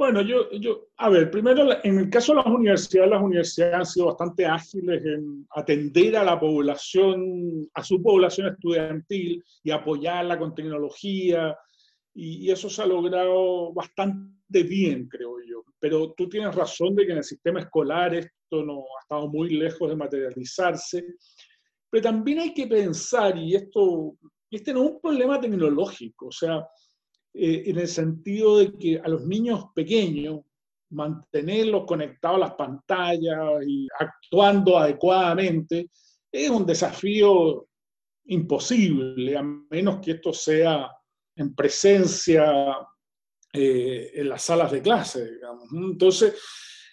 Bueno, 0.00 0.22
yo, 0.22 0.50
yo, 0.52 0.88
a 0.96 1.10
ver, 1.10 1.30
primero, 1.30 1.68
en 1.84 1.98
el 1.98 2.08
caso 2.08 2.32
de 2.32 2.36
las 2.36 2.46
universidades, 2.46 3.10
las 3.10 3.22
universidades 3.22 3.74
han 3.74 3.84
sido 3.84 4.06
bastante 4.06 4.46
ágiles 4.46 5.04
en 5.04 5.46
atender 5.50 6.16
a 6.16 6.24
la 6.24 6.40
población, 6.40 7.68
a 7.74 7.84
su 7.84 8.00
población 8.00 8.46
estudiantil 8.46 9.44
y 9.62 9.70
apoyarla 9.70 10.38
con 10.38 10.54
tecnología, 10.54 11.54
y, 12.14 12.46
y 12.46 12.50
eso 12.50 12.70
se 12.70 12.80
ha 12.80 12.86
logrado 12.86 13.74
bastante 13.74 14.62
bien, 14.62 15.06
creo 15.06 15.36
yo. 15.46 15.64
Pero 15.78 16.14
tú 16.14 16.30
tienes 16.30 16.54
razón 16.54 16.94
de 16.94 17.04
que 17.04 17.12
en 17.12 17.18
el 17.18 17.24
sistema 17.24 17.60
escolar 17.60 18.14
esto 18.14 18.64
no 18.64 18.78
ha 18.78 19.02
estado 19.02 19.28
muy 19.28 19.50
lejos 19.50 19.86
de 19.86 19.96
materializarse. 19.96 21.04
Pero 21.90 22.04
también 22.04 22.38
hay 22.38 22.54
que 22.54 22.66
pensar, 22.66 23.36
y 23.36 23.54
esto, 23.54 24.14
este 24.50 24.72
no 24.72 24.82
es 24.82 24.90
un 24.92 25.00
problema 25.02 25.38
tecnológico, 25.38 26.28
o 26.28 26.32
sea, 26.32 26.66
eh, 27.34 27.64
en 27.66 27.78
el 27.78 27.88
sentido 27.88 28.58
de 28.58 28.72
que 28.76 28.98
a 28.98 29.08
los 29.08 29.24
niños 29.24 29.66
pequeños, 29.74 30.40
mantenerlos 30.90 31.84
conectados 31.86 32.36
a 32.36 32.40
las 32.40 32.54
pantallas 32.54 33.64
y 33.66 33.86
actuando 33.98 34.76
adecuadamente, 34.76 35.88
es 36.32 36.50
un 36.50 36.66
desafío 36.66 37.66
imposible, 38.26 39.36
a 39.36 39.42
menos 39.42 40.00
que 40.00 40.12
esto 40.12 40.32
sea 40.32 40.90
en 41.36 41.54
presencia 41.54 42.76
eh, 43.52 44.12
en 44.14 44.28
las 44.28 44.42
salas 44.42 44.70
de 44.70 44.82
clase. 44.82 45.28
Entonces, 45.72 46.34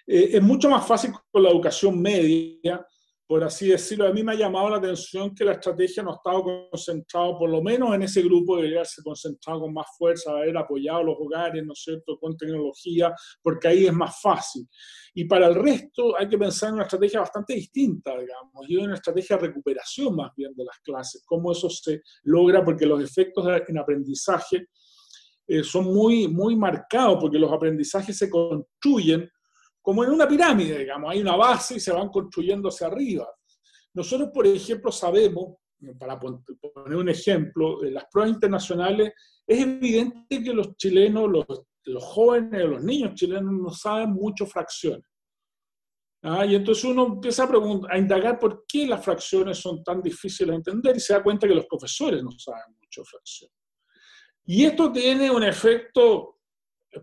eh, 0.08 0.30
es 0.34 0.41
mucho 0.41 0.69
más 0.69 0.88
fácil 0.88 1.12
con 1.32 1.43
la 1.43 1.50
educación 1.50 2.02
media, 2.02 2.86
por 3.28 3.44
así 3.44 3.68
decirlo. 3.68 4.08
A 4.08 4.13
mí 4.13 4.24
me 4.24 4.32
ha 4.32 4.36
llamado 4.36 4.70
la 4.70 4.78
atención 4.78 5.36
que 5.36 5.44
la 5.44 5.52
estrategia 5.52 6.02
no 6.02 6.12
ha 6.12 6.16
estado 6.16 6.70
concentrada, 6.72 7.38
por 7.38 7.50
lo 7.50 7.62
menos 7.62 7.94
en 7.94 8.04
ese 8.04 8.22
grupo, 8.22 8.56
debería 8.56 8.78
haberse 8.78 9.04
concentrado 9.04 9.62
con 9.62 9.74
más 9.74 9.86
fuerza, 9.98 10.32
haber 10.32 10.56
apoyado 10.58 11.04
los 11.04 11.18
hogares, 11.20 11.63
¿no 11.66 11.74
es 11.74 11.84
cierto?, 11.84 12.18
con 12.18 12.38
tecnología, 12.38 13.13
porque 13.42 13.68
ahí 13.68 13.86
es 13.86 13.94
más 13.94 14.20
fácil. 14.22 14.66
Y 15.13 15.26
para 15.26 15.48
el 15.48 15.56
resto 15.56 16.18
hay 16.18 16.30
que 16.30 16.38
pensar 16.38 16.70
en 16.70 16.76
una 16.76 16.84
estrategia 16.84 17.20
bastante 17.20 17.54
distinta, 17.54 18.12
digamos, 18.12 18.66
y 18.70 18.78
una 18.78 18.96
estrategia 18.96 19.36
de 19.36 19.48
recuperación 19.48 20.16
más 20.16 20.32
bien 20.36 20.56
de 20.56 20.63
las 20.63 20.80
clases, 20.80 21.24
cómo 21.26 21.52
eso 21.52 21.70
se 21.70 22.02
logra, 22.24 22.63
porque 22.63 22.86
los 22.86 23.04
efectos 23.04 23.46
en 23.68 23.78
aprendizaje 23.78 24.68
eh, 25.48 25.63
son 25.63 25.86
muy, 25.86 26.28
muy 26.28 26.56
marcados, 26.56 27.18
porque 27.20 27.40
los 27.40 27.52
aprendizajes 27.52 28.18
se 28.18 28.30
construyen 28.30 29.30
como 29.88 30.04
en 30.04 30.10
una 30.10 30.28
pirámide, 30.28 30.80
digamos, 30.80 31.10
hay 31.10 31.21
una 31.21 31.38
base 31.38 31.76
y 31.76 31.80
se 31.80 31.93
van 31.93 32.10
construyendo 32.10 32.67
hacia 32.67 32.88
arriba. 32.88 33.26
Nosotros, 33.93 34.32
por 34.34 34.45
ejemplo, 34.45 34.91
sabemos, 34.91 35.60
para 35.97 36.19
poner 36.19 36.97
un 36.97 37.08
ejemplo, 37.08 37.82
en 37.86 37.93
las 37.93 38.04
pruebas 38.12 38.34
internacionales, 38.34 39.13
es 39.47 39.62
evidente 39.62 40.43
que 40.43 40.54
los 40.54 40.76
chilenos, 40.76 41.32
los, 41.32 41.45
los 41.86 42.04
jóvenes, 42.04 42.65
los 42.65 42.84
niños 42.84 43.13
chilenos 43.15 43.50
no 43.50 43.69
saben 43.71 44.12
mucho 44.12 44.45
fracciones. 44.45 45.08
Ah, 46.21 46.45
y 46.45 46.56
entonces 46.56 46.84
uno 46.84 47.06
empieza 47.06 47.45
a, 47.45 47.50
a, 47.89 47.97
indagar 47.97 48.39
por 48.39 48.65
qué 48.67 48.86
las 48.86 49.02
fracciones 49.06 49.58
son 49.58 49.86
tan 49.86 50.02
difíciles 50.02 50.50
de 50.50 50.56
entender 50.56 50.97
y 50.97 51.00
se 51.00 51.13
da 51.13 51.23
cuenta 51.23 51.47
que 51.47 51.56
los 51.56 51.65
profesores 51.65 52.21
no 52.21 52.32
saben 52.32 52.76
mucho 52.78 53.06
fracciones. 53.06 53.56
Y 54.47 54.65
esto 54.65 54.91
tiene 54.91 55.32
un 55.32 55.43
efecto 55.43 56.37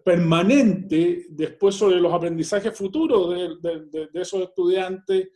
permanente 0.05 1.27
después 1.31 1.75
sobre 1.75 2.01
los 2.01 2.13
aprendizajes 2.13 2.77
futuros 2.77 3.61
de, 3.61 4.09
esos 4.15 4.43
estudiantes 4.43 5.29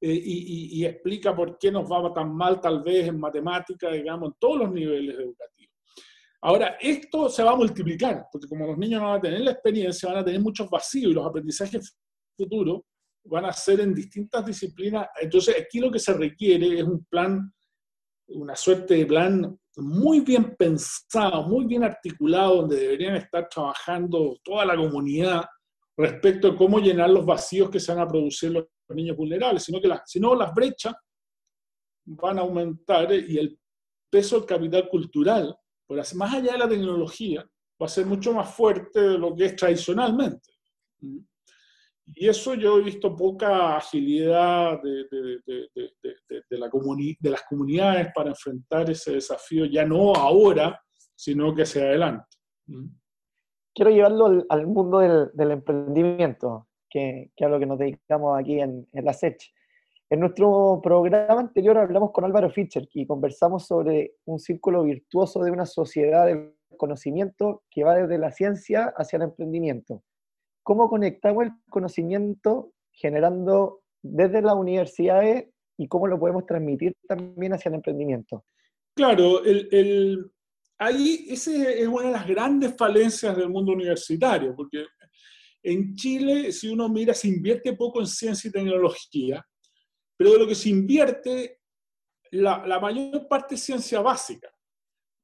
eh, 0.00 0.22
y, 0.24 0.84
explica 0.84 1.34
por 1.34 1.58
qué 1.58 1.70
nos 1.72 1.90
va 1.90 2.12
tan 2.12 2.34
mal 2.34 2.60
tal 2.60 2.82
vez 2.82 3.08
en 3.08 3.18
matemática, 3.18 3.90
digamos, 3.90 4.28
en 4.28 4.34
todos 4.38 4.58
los 4.60 4.72
niveles 4.72 5.16
educativos. 5.16 5.74
Ahora, 6.42 6.76
esto 6.80 7.28
se 7.28 7.42
va 7.42 7.52
a 7.52 7.56
multiplicar, 7.56 8.26
porque 8.30 8.46
como 8.46 8.66
los 8.66 8.78
niños 8.78 9.00
no 9.00 9.08
van 9.08 9.18
a 9.18 9.22
tener 9.22 9.40
la 9.40 9.52
experiencia, 9.52 10.08
van 10.08 10.18
a 10.18 10.24
tener 10.24 10.40
muchos 10.40 10.68
vacíos 10.70 11.10
y 11.10 11.14
los 11.14 11.26
aprendizajes 11.26 11.96
futuros 12.36 12.82
van 13.24 13.46
a 13.46 13.52
ser 13.52 13.80
en 13.80 13.94
distintas 13.94 14.46
disciplinas. 14.46 15.08
Entonces, 15.20 15.56
aquí 15.60 15.80
lo 15.80 15.90
que 15.90 15.98
se 15.98 16.12
requiere 16.12 16.78
es 16.78 16.84
un 16.84 17.04
plan, 17.06 17.52
una 18.28 18.54
suerte 18.54 18.94
de 18.94 19.06
plan 19.06 19.58
muy 19.76 20.20
bien 20.20 20.56
pensado, 20.56 21.42
muy 21.42 21.66
bien 21.66 21.84
articulado, 21.84 22.56
donde 22.56 22.76
deberían 22.76 23.16
estar 23.16 23.48
trabajando 23.48 24.38
toda 24.42 24.64
la 24.64 24.76
comunidad 24.76 25.44
respecto 25.96 26.48
a 26.48 26.56
cómo 26.56 26.78
llenar 26.78 27.10
los 27.10 27.24
vacíos 27.24 27.70
que 27.70 27.80
se 27.80 27.92
van 27.92 28.02
a 28.02 28.08
producir 28.08 28.52
los 28.52 28.66
niños 28.90 29.16
vulnerables, 29.16 29.64
sino 29.64 29.80
que 29.80 29.90
si 30.06 30.20
no 30.20 30.34
las 30.34 30.54
brechas 30.54 30.94
van 32.04 32.38
a 32.38 32.42
aumentar 32.42 33.12
y 33.12 33.38
el 33.38 33.58
peso 34.10 34.36
del 34.36 34.46
capital 34.46 34.88
cultural, 34.88 35.56
por 35.86 35.98
más 35.98 36.34
allá 36.34 36.52
de 36.52 36.58
la 36.58 36.68
tecnología, 36.68 37.48
va 37.80 37.86
a 37.86 37.88
ser 37.88 38.06
mucho 38.06 38.32
más 38.32 38.54
fuerte 38.54 39.00
de 39.00 39.18
lo 39.18 39.34
que 39.34 39.46
es 39.46 39.56
tradicionalmente. 39.56 40.52
Y 42.14 42.28
eso 42.28 42.54
yo 42.54 42.78
he 42.78 42.82
visto 42.82 43.16
poca 43.16 43.76
agilidad 43.76 44.80
de, 44.82 45.04
de, 45.10 45.40
de, 45.46 45.68
de 45.74 45.92
de 46.48 47.30
las 47.30 47.42
comunidades 47.48 48.08
para 48.14 48.30
enfrentar 48.30 48.88
ese 48.90 49.12
desafío, 49.12 49.64
ya 49.64 49.84
no 49.84 50.14
ahora, 50.14 50.80
sino 51.14 51.54
que 51.54 51.62
hacia 51.62 51.82
adelante. 51.82 52.24
¿Mm? 52.66 52.86
Quiero 53.74 53.90
llevarlo 53.90 54.44
al, 54.48 54.66
mundo 54.66 55.00
del, 55.00 55.30
del 55.34 55.50
emprendimiento, 55.50 56.68
que, 56.88 57.30
que, 57.36 57.44
es 57.44 57.48
a 57.48 57.50
lo 57.50 57.58
que 57.58 57.66
nos 57.66 57.78
dedicamos 57.78 58.38
aquí 58.38 58.60
en, 58.60 58.88
en 58.92 59.04
la 59.04 59.12
SECH. 59.12 59.52
En 60.08 60.20
nuestro 60.20 60.80
programa 60.82 61.40
anterior 61.40 61.76
hablamos 61.76 62.12
con 62.12 62.24
Álvaro 62.24 62.48
Fischer 62.48 62.88
y 62.94 63.06
conversamos 63.06 63.66
sobre 63.66 64.14
un 64.24 64.38
círculo 64.38 64.84
virtuoso 64.84 65.42
de 65.42 65.50
una 65.50 65.66
sociedad 65.66 66.26
del 66.26 66.54
conocimiento 66.76 67.64
que 67.70 67.84
va 67.84 67.96
desde 67.96 68.16
la 68.16 68.30
ciencia 68.30 68.94
hacia 68.96 69.16
el 69.16 69.24
emprendimiento 69.24 70.02
cómo 70.66 70.88
conectamos 70.88 71.44
el 71.44 71.52
conocimiento 71.70 72.72
generando 72.90 73.82
desde 74.02 74.42
las 74.42 74.56
universidades 74.56 75.48
y 75.78 75.86
cómo 75.86 76.08
lo 76.08 76.18
podemos 76.18 76.44
transmitir 76.44 76.92
también 77.06 77.52
hacia 77.52 77.68
el 77.68 77.76
emprendimiento. 77.76 78.44
Claro, 78.96 79.44
el, 79.44 80.28
ahí 80.78 81.26
ese 81.28 81.80
es 81.80 81.86
una 81.86 82.06
de 82.06 82.10
las 82.10 82.26
grandes 82.26 82.74
falencias 82.76 83.36
del 83.36 83.48
mundo 83.48 83.74
universitario, 83.74 84.56
porque 84.56 84.86
en 85.62 85.94
Chile, 85.94 86.50
si 86.50 86.68
uno 86.68 86.88
mira, 86.88 87.14
se 87.14 87.28
invierte 87.28 87.74
poco 87.74 88.00
en 88.00 88.08
ciencia 88.08 88.48
y 88.48 88.52
tecnología, 88.52 89.46
pero 90.16 90.32
de 90.32 90.38
lo 90.40 90.48
que 90.48 90.56
se 90.56 90.70
invierte, 90.70 91.60
la, 92.32 92.66
la 92.66 92.80
mayor 92.80 93.28
parte 93.28 93.54
es 93.54 93.62
ciencia 93.62 94.00
básica. 94.00 94.50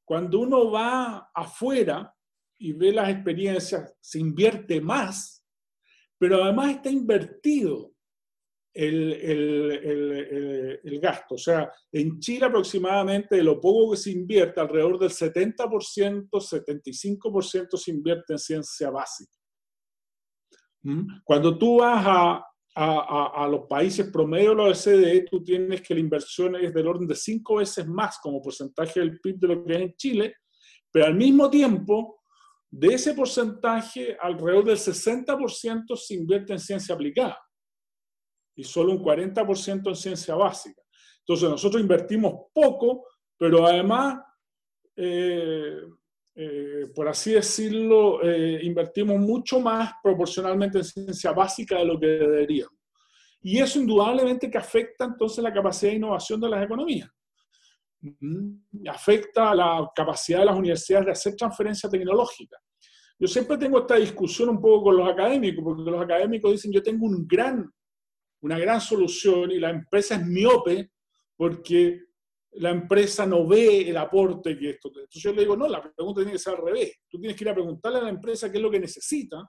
Cuando 0.05 0.39
uno 0.39 0.71
va 0.71 1.33
afuera, 1.35 2.15
y 2.63 2.73
ve 2.73 2.93
las 2.93 3.11
experiencias, 3.11 3.93
se 4.01 4.21
invierte 4.21 4.81
más, 4.81 5.45
pero 6.17 6.45
además 6.45 6.77
está 6.77 6.91
invertido 6.91 7.93
el, 8.73 9.13
el, 9.15 10.81
el, 10.85 11.01
gasto. 11.01 11.35
O 11.35 11.39
sea, 11.39 11.73
en 11.91 12.21
Chile 12.21 12.47
aproximadamente 12.47 13.35
de 13.35 13.43
lo 13.43 13.61
poco 13.61 13.91
que 13.91 13.97
se 13.97 14.13
invierte, 14.13 14.61
alrededor 14.61 14.97
del 15.01 15.11
70%, 15.11 16.29
75% 16.31 17.77
se 17.77 17.91
invierte 17.91 18.33
en 18.33 18.39
ciencia 18.39 18.91
básica. 18.91 19.37
¿Mm? 20.83 21.21
Cuando 21.25 21.59
tú 21.59 21.79
vas 21.81 22.05
a, 22.07 22.47
a, 22.77 23.45
a, 23.45 23.49
los 23.49 23.67
países 23.67 24.09
promedio 24.13 24.51
de 24.51 24.57
la 24.57 24.63
OECD, 24.63 25.27
tú 25.29 25.43
tienes 25.43 25.83
que 25.83 25.95
la 25.95 26.01
inversión 26.01 26.55
es 26.55 26.73
del 26.73 26.87
orden 26.87 27.09
de 27.09 27.17
cinco 27.17 27.57
veces 27.57 27.89
más 27.89 28.21
como 28.23 28.41
porcentaje 28.41 29.01
del 29.01 29.19
PIB 29.19 29.39
de 29.41 29.49
lo 29.49 29.65
que 29.65 29.73
es 29.73 29.81
en 29.81 29.95
Chile, 29.97 30.37
pero 30.93 31.07
al 31.07 31.17
mismo 31.17 31.51
tiempo 31.51 32.22
de 32.73 32.95
ese 32.95 33.13
porcentaje, 33.13 34.17
alrededor 34.19 34.65
del 34.65 34.79
60% 34.79 35.95
se 35.95 36.15
invierte 36.15 36.55
en 36.55 36.59
ciencia 36.59 36.95
aplicada 36.95 37.39
y 38.57 38.65
solo 38.65 38.93
un 38.93 39.05
40% 39.05 39.89
en 39.89 39.95
ciencia 39.95 40.35
básica. 40.35 40.81
Entonces 41.19 41.51
nosotros 41.51 41.83
invertimos 41.83 42.47
poco, 42.51 43.07
pero 43.37 43.67
además, 43.67 44.23
eh, 44.97 45.83
eh, 46.35 46.87
por 46.95 47.09
así 47.09 47.33
decirlo, 47.33 48.23
eh, 48.23 48.61
invertimos 48.63 49.19
mucho 49.19 49.61
más 49.61 49.93
proporcionalmente 50.03 50.79
en 50.79 50.85
ciencia 50.85 51.33
básica 51.33 51.77
de 51.77 51.85
lo 51.85 52.01
que 52.01 52.07
deberíamos. 52.07 52.79
Y 53.43 53.59
eso 53.59 53.81
indudablemente 53.81 54.51
que 54.51 54.57
afecta 54.57 55.05
entonces 55.05 55.45
la 55.45 55.53
capacidad 55.53 55.91
de 55.91 55.99
innovación 55.99 56.41
de 56.41 56.49
las 56.49 56.65
economías. 56.65 57.11
Mm, 58.03 58.89
afecta 58.89 59.55
la 59.55 59.89
capacidad 59.95 60.41
de 60.41 60.47
las 60.47 60.59
universidades 60.59 61.07
de 61.07 61.13
hacer 61.13 61.37
transferencia 61.37 61.89
tecnológica. 61.89 62.59
Yo 63.17 63.29
siempre 63.29 63.57
tengo 63.57 63.79
esta 63.79 63.95
discusión 63.95 64.49
un 64.49 64.61
poco 64.61 64.85
con 64.85 64.97
los 64.97 65.09
académicos, 65.09 65.63
porque 65.63 65.89
los 65.89 66.03
académicos 66.03 66.51
dicen, 66.51 66.73
yo 66.73 66.83
tengo 66.83 67.07
un 67.07 67.27
gran, 67.29 67.71
una 68.41 68.59
gran 68.59 68.81
solución 68.81 69.53
y 69.53 69.61
la 69.61 69.71
empresa 69.71 70.17
es 70.17 70.27
miope 70.27 70.91
porque 71.37 72.07
la 72.55 72.71
empresa 72.71 73.25
no 73.25 73.47
ve 73.47 73.89
el 73.89 73.97
aporte 73.97 74.59
que 74.59 74.71
esto. 74.71 74.89
Entonces 74.89 75.23
yo 75.23 75.33
le 75.33 75.43
digo, 75.43 75.57
no, 75.57 75.69
la 75.69 75.81
pregunta 75.81 76.21
tiene 76.23 76.33
que 76.33 76.39
ser 76.41 76.55
al 76.55 76.65
revés. 76.65 76.93
Tú 77.09 77.21
tienes 77.21 77.37
que 77.37 77.45
ir 77.45 77.51
a 77.51 77.55
preguntarle 77.55 77.99
a 77.99 78.03
la 78.03 78.09
empresa 78.09 78.51
qué 78.51 78.59
es 78.59 78.63
lo 78.63 78.71
que 78.71 78.81
necesita 78.81 79.49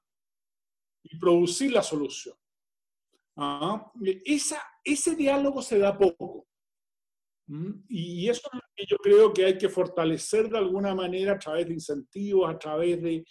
y 1.02 1.18
producir 1.18 1.72
la 1.72 1.82
solución. 1.82 2.36
Ah, 3.36 3.92
esa, 4.24 4.64
ese 4.84 5.16
diálogo 5.16 5.64
se 5.64 5.80
da 5.80 5.98
poco. 5.98 6.48
¿Mm? 7.48 7.72
Y 7.90 8.30
eso 8.30 8.42
es 8.52 8.54
lo 8.54 8.62
que 8.76 8.86
yo 8.88 8.98
creo 8.98 9.34
que 9.34 9.46
hay 9.46 9.58
que 9.58 9.70
fortalecer 9.70 10.50
de 10.50 10.58
alguna 10.58 10.96
manera 10.96 11.34
a 11.34 11.40
través 11.40 11.68
de 11.68 11.74
incentivos, 11.74 12.50
a 12.50 12.58
través 12.58 13.02
de 13.02 13.24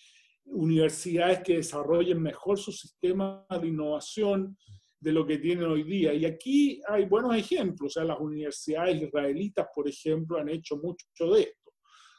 universidades 0.44 1.40
que 1.42 1.56
desarrollen 1.56 2.20
mejor 2.20 2.58
su 2.58 2.72
sistema 2.72 3.46
de 3.60 3.68
innovación 3.68 4.56
de 5.00 5.12
lo 5.12 5.26
que 5.26 5.38
tienen 5.38 5.64
hoy 5.64 5.82
día. 5.82 6.14
Y 6.14 6.24
aquí 6.24 6.80
hay 6.88 7.06
buenos 7.06 7.34
ejemplos. 7.34 7.92
O 7.92 8.00
sea, 8.00 8.04
las 8.04 8.20
universidades 8.20 9.02
israelitas, 9.02 9.66
por 9.74 9.88
ejemplo, 9.88 10.38
han 10.38 10.48
hecho 10.48 10.76
mucho 10.76 11.32
de 11.32 11.42
esto, 11.42 11.72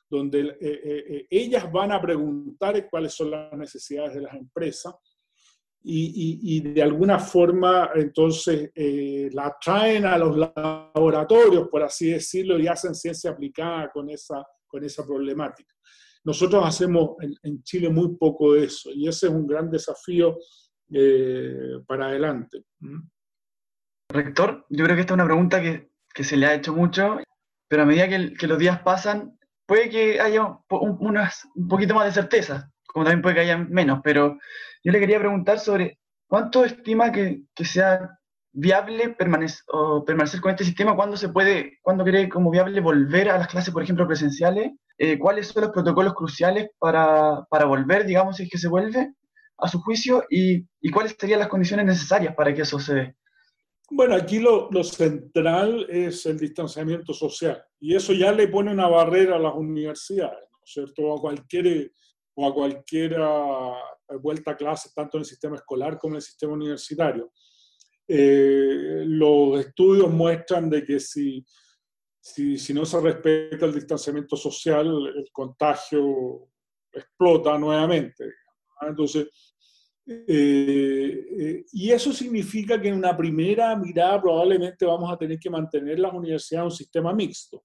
donde 0.09 0.41
eh, 0.41 0.57
eh, 0.61 1.03
eh, 1.09 1.27
ellas 1.29 1.71
van 1.71 1.91
a 1.91 2.01
preguntar 2.01 2.87
cuáles 2.89 3.13
son 3.13 3.31
las 3.31 3.53
necesidades 3.53 4.15
de 4.15 4.21
las 4.21 4.33
empresas 4.33 4.93
y, 5.85 6.61
de 6.61 6.81
alguna 6.81 7.19
forma 7.19 7.91
entonces 7.93 8.71
la 9.33 9.55
traen 9.61 10.05
a 10.05 10.17
los 10.17 10.37
laboratorios, 10.37 11.67
por 11.69 11.83
así 11.83 12.11
decirlo, 12.11 12.57
y 12.57 12.67
hacen 12.67 12.95
ciencia 12.95 13.31
aplicada 13.31 13.91
con 13.91 14.09
esa, 14.09 14.45
con 14.67 14.83
esa 14.83 15.05
problemática. 15.05 15.73
Nosotros 16.25 16.63
hacemos 16.65 17.17
en, 17.19 17.61
Chile 17.63 17.89
muy 17.89 18.15
poco 18.15 18.53
de 18.53 18.65
eso 18.65 18.89
y 18.93 19.07
ese 19.07 19.27
es 19.27 19.33
un 19.33 19.45
gran 19.45 19.69
desafío 19.69 20.37
eh, 20.89 21.79
para 21.85 22.07
adelante. 22.07 22.63
Rector, 24.09 24.65
yo 24.69 24.85
creo 24.85 24.95
que 24.95 25.01
esta 25.01 25.13
es 25.13 25.15
una 25.15 25.25
pregunta 25.25 25.61
que, 25.61 25.91
que 26.13 26.23
se 26.23 26.37
le 26.37 26.45
ha 26.45 26.55
hecho 26.55 26.73
mucho, 26.73 27.17
pero 27.67 27.83
a 27.83 27.85
medida 27.85 28.07
que, 28.07 28.47
los 28.47 28.57
días 28.57 28.79
pasan, 28.81 29.37
puede 29.65 29.89
que 29.89 30.21
haya 30.21 30.45
un 30.69 31.67
poquito 31.67 31.93
más 31.93 32.05
de 32.05 32.21
certeza, 32.21 32.71
como 32.93 33.05
también 33.05 33.21
puede 33.21 33.35
que 33.35 33.41
haya 33.41 33.57
menos, 33.57 33.99
pero 34.03 34.37
yo 34.83 34.91
le 34.91 34.99
quería 34.99 35.19
preguntar 35.19 35.59
sobre 35.59 35.99
cuánto 36.27 36.63
estima 36.63 37.11
que, 37.11 37.41
que 37.53 37.65
sea 37.65 38.19
viable 38.53 39.09
permanecer, 39.09 39.63
permanecer 40.05 40.39
con 40.39 40.51
este 40.51 40.63
sistema, 40.63 40.95
cuándo 40.95 41.17
se 41.17 41.29
puede, 41.29 41.79
cuándo 41.81 42.03
cree 42.03 42.29
como 42.29 42.51
viable 42.51 42.79
volver 42.79 43.29
a 43.29 43.39
las 43.39 43.47
clases, 43.47 43.73
por 43.73 43.81
ejemplo, 43.83 44.07
presenciales, 44.07 44.71
eh, 44.97 45.17
cuáles 45.17 45.47
son 45.47 45.63
los 45.63 45.71
protocolos 45.71 46.13
cruciales 46.13 46.69
para, 46.77 47.43
para, 47.49 47.65
volver, 47.65 48.05
digamos, 48.05 48.37
si 48.37 48.43
es 48.43 48.49
que 48.49 48.59
se 48.59 48.67
vuelve 48.67 49.13
a 49.57 49.67
su 49.67 49.81
juicio, 49.81 50.23
y, 50.29 50.65
y, 50.81 50.91
cuáles 50.91 51.15
serían 51.19 51.39
las 51.39 51.47
condiciones 51.47 51.85
necesarias 51.85 52.35
para 52.35 52.53
que 52.53 52.61
eso 52.61 52.79
se 52.79 52.93
dé. 52.93 53.15
Bueno, 53.89 54.15
aquí 54.15 54.39
lo, 54.39 54.69
lo, 54.71 54.83
central 54.83 55.85
es 55.89 56.25
el 56.25 56.37
distanciamiento 56.37 57.13
social, 57.13 57.63
y 57.79 57.95
eso 57.95 58.13
ya 58.13 58.31
le 58.31 58.47
pone 58.47 58.71
una 58.71 58.87
barrera 58.87 59.35
a 59.35 59.39
las 59.39 59.55
universidades, 59.55 60.47
¿no 60.51 60.59
es 60.63 60.71
cierto? 60.71 61.15
A 61.15 61.21
cualquier, 61.21 61.91
o 62.35 62.47
a 62.47 62.53
cualquier 62.53 63.15
vuelta 64.21 64.51
a 64.51 64.57
clases, 64.57 64.93
tanto 64.93 65.17
en 65.17 65.21
el 65.21 65.25
sistema 65.25 65.55
escolar 65.55 65.97
como 65.97 66.13
en 66.13 66.17
el 66.17 66.21
sistema 66.21 66.53
universitario. 66.53 67.31
Eh, 68.07 69.03
los 69.05 69.59
estudios 69.65 70.11
muestran 70.11 70.69
de 70.69 70.83
que 70.83 70.99
si, 70.99 71.45
si, 72.19 72.57
si, 72.57 72.73
no 72.73 72.85
se 72.85 72.99
respeta 72.99 73.65
el 73.65 73.73
distanciamiento 73.73 74.35
social, 74.35 74.87
el 75.15 75.29
contagio 75.31 76.49
explota 76.91 77.57
nuevamente. 77.57 78.25
Entonces, 78.81 79.27
eh, 80.05 81.25
eh, 81.39 81.65
y 81.71 81.91
eso 81.91 82.11
significa 82.11 82.79
que 82.79 82.89
en 82.89 82.95
una 82.95 83.15
primera 83.15 83.73
mirada 83.77 84.21
probablemente 84.21 84.85
vamos 84.85 85.11
a 85.11 85.17
tener 85.17 85.39
que 85.39 85.49
mantener 85.49 85.97
las 85.99 86.13
universidades 86.13 86.73
un 86.73 86.77
sistema 86.77 87.13
mixto. 87.13 87.63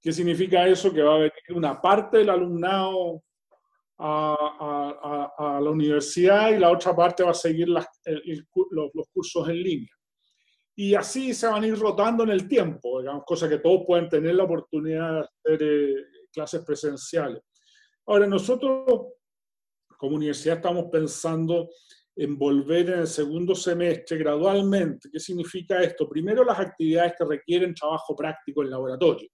¿Qué 0.00 0.12
significa 0.12 0.66
eso? 0.66 0.92
Que 0.92 1.02
va 1.02 1.16
a 1.16 1.18
venir 1.18 1.32
una 1.54 1.80
parte 1.80 2.18
del 2.18 2.30
alumnado 2.30 3.22
a, 3.98 5.32
a, 5.38 5.60
la 5.60 5.70
universidad 5.70 6.50
y 6.50 6.58
la 6.58 6.70
otra 6.70 6.94
parte 6.94 7.22
va 7.22 7.30
a 7.30 7.34
seguir 7.34 7.68
las, 7.68 7.86
los, 8.70 8.90
los, 8.94 9.06
cursos 9.12 9.48
en 9.48 9.62
línea. 9.62 9.92
Y 10.74 10.94
así 10.94 11.32
se 11.32 11.46
van 11.46 11.62
a 11.62 11.66
ir 11.66 11.78
rotando 11.78 12.24
en 12.24 12.30
el 12.30 12.46
tiempo, 12.46 13.00
digamos, 13.00 13.24
cosa 13.24 13.48
que 13.48 13.58
todos 13.58 13.84
pueden 13.86 14.08
tener 14.08 14.34
la 14.34 14.44
oportunidad 14.44 15.12
de 15.12 15.20
hacer 15.20 15.62
eh, 15.62 15.94
clases 16.30 16.62
presenciales. 16.64 17.42
Ahora, 18.06 18.26
nosotros 18.26 19.06
como 19.96 20.16
universidad 20.16 20.56
estamos 20.56 20.86
pensando 20.92 21.70
en 22.14 22.38
volver 22.38 22.90
en 22.90 23.00
el 23.00 23.06
segundo 23.06 23.54
semestre 23.54 24.18
gradualmente. 24.18 25.08
¿Qué 25.10 25.18
significa 25.18 25.82
esto? 25.82 26.08
Primero, 26.08 26.44
las 26.44 26.58
actividades 26.58 27.14
que 27.18 27.24
requieren 27.24 27.74
trabajo 27.74 28.14
práctico 28.14 28.62
en 28.62 28.70
laboratorio 28.70 29.28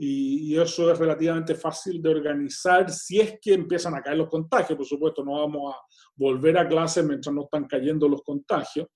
y, 0.00 0.56
eso 0.56 0.92
es 0.92 0.98
relativamente 0.98 1.56
fácil 1.56 2.00
de 2.00 2.08
organizar 2.08 2.88
si 2.90 3.20
es 3.20 3.38
que 3.40 3.54
empiezan 3.54 3.96
a 3.96 4.02
caer 4.02 4.16
los 4.18 4.28
contagios. 4.28 4.76
Por 4.76 4.86
supuesto, 4.86 5.24
no 5.24 5.32
vamos 5.32 5.74
a 5.74 5.78
volver 6.14 6.56
a 6.56 6.68
clases 6.68 7.04
mientras 7.04 7.34
no 7.34 7.42
están 7.42 7.66
cayendo 7.66 8.08
los 8.08 8.22
contagios. 8.22 8.86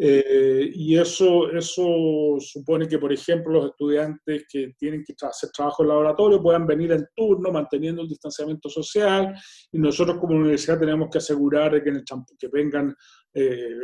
Eh, 0.00 0.70
y 0.74 0.96
eso, 0.96 1.50
eso 1.50 2.36
supone 2.38 2.86
que, 2.86 3.00
por 3.00 3.12
ejemplo, 3.12 3.54
los 3.54 3.70
estudiantes 3.70 4.44
que 4.48 4.72
tienen 4.78 5.02
que 5.02 5.12
hacer 5.26 5.50
trabajo 5.50 5.82
en 5.82 5.88
laboratorio 5.88 6.40
puedan 6.40 6.68
venir 6.68 6.92
en 6.92 7.08
turno 7.16 7.50
manteniendo 7.50 8.02
el 8.02 8.08
distanciamiento 8.08 8.68
social 8.68 9.34
y 9.72 9.78
nosotros 9.78 10.18
como 10.18 10.36
universidad 10.36 10.78
tenemos 10.78 11.08
que 11.10 11.18
asegurar 11.18 11.82
que, 11.82 11.90
en 11.90 11.96
el, 11.96 12.04
que 12.38 12.46
vengan, 12.46 12.94
eh, 13.34 13.74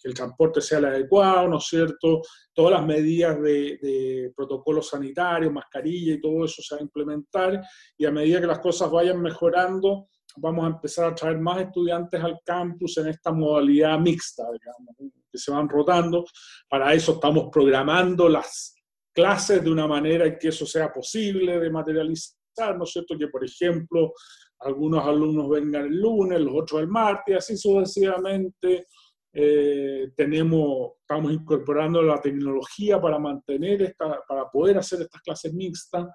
que 0.00 0.08
el 0.08 0.14
transporte 0.14 0.60
sea 0.60 0.78
el 0.78 0.84
adecuado, 0.84 1.48
¿no 1.48 1.58
es 1.58 1.64
cierto? 1.64 2.22
Todas 2.54 2.78
las 2.78 2.86
medidas 2.86 3.42
de, 3.42 3.76
de 3.82 4.32
protocolos 4.36 4.90
sanitarios, 4.90 5.52
mascarilla 5.52 6.14
y 6.14 6.20
todo 6.20 6.44
eso 6.44 6.62
se 6.62 6.76
va 6.76 6.78
a 6.78 6.84
implementar 6.84 7.60
y 7.98 8.06
a 8.06 8.12
medida 8.12 8.40
que 8.40 8.46
las 8.46 8.60
cosas 8.60 8.88
vayan 8.88 9.20
mejorando, 9.20 10.10
vamos 10.36 10.64
a 10.64 10.68
empezar 10.68 11.06
a 11.06 11.14
traer 11.14 11.38
más 11.38 11.60
estudiantes 11.60 12.22
al 12.22 12.38
campus 12.44 12.98
en 12.98 13.08
esta 13.08 13.32
modalidad 13.32 13.98
mixta, 13.98 14.44
digamos, 14.52 14.94
que 15.30 15.38
se 15.38 15.50
van 15.50 15.68
rotando. 15.68 16.24
Para 16.68 16.92
eso 16.94 17.12
estamos 17.12 17.48
programando 17.50 18.28
las 18.28 18.74
clases 19.12 19.64
de 19.64 19.70
una 19.70 19.86
manera 19.86 20.26
en 20.26 20.38
que 20.38 20.48
eso 20.48 20.66
sea 20.66 20.92
posible 20.92 21.58
de 21.58 21.70
materializar, 21.70 22.76
¿no 22.76 22.84
es 22.84 22.90
cierto? 22.90 23.16
Que, 23.18 23.28
por 23.28 23.44
ejemplo, 23.44 24.12
algunos 24.60 25.04
alumnos 25.04 25.48
vengan 25.48 25.86
el 25.86 26.00
lunes, 26.00 26.40
los 26.40 26.54
otros 26.54 26.82
el 26.82 26.88
martes, 26.88 27.36
así 27.36 27.56
sucesivamente. 27.56 28.86
Eh, 29.32 30.12
tenemos, 30.16 30.92
estamos 31.00 31.32
incorporando 31.32 32.02
la 32.02 32.20
tecnología 32.20 33.00
para 33.00 33.18
mantener 33.18 33.82
esta, 33.82 34.22
para 34.26 34.50
poder 34.50 34.78
hacer 34.78 35.02
estas 35.02 35.20
clases 35.20 35.52
mixtas. 35.52 36.06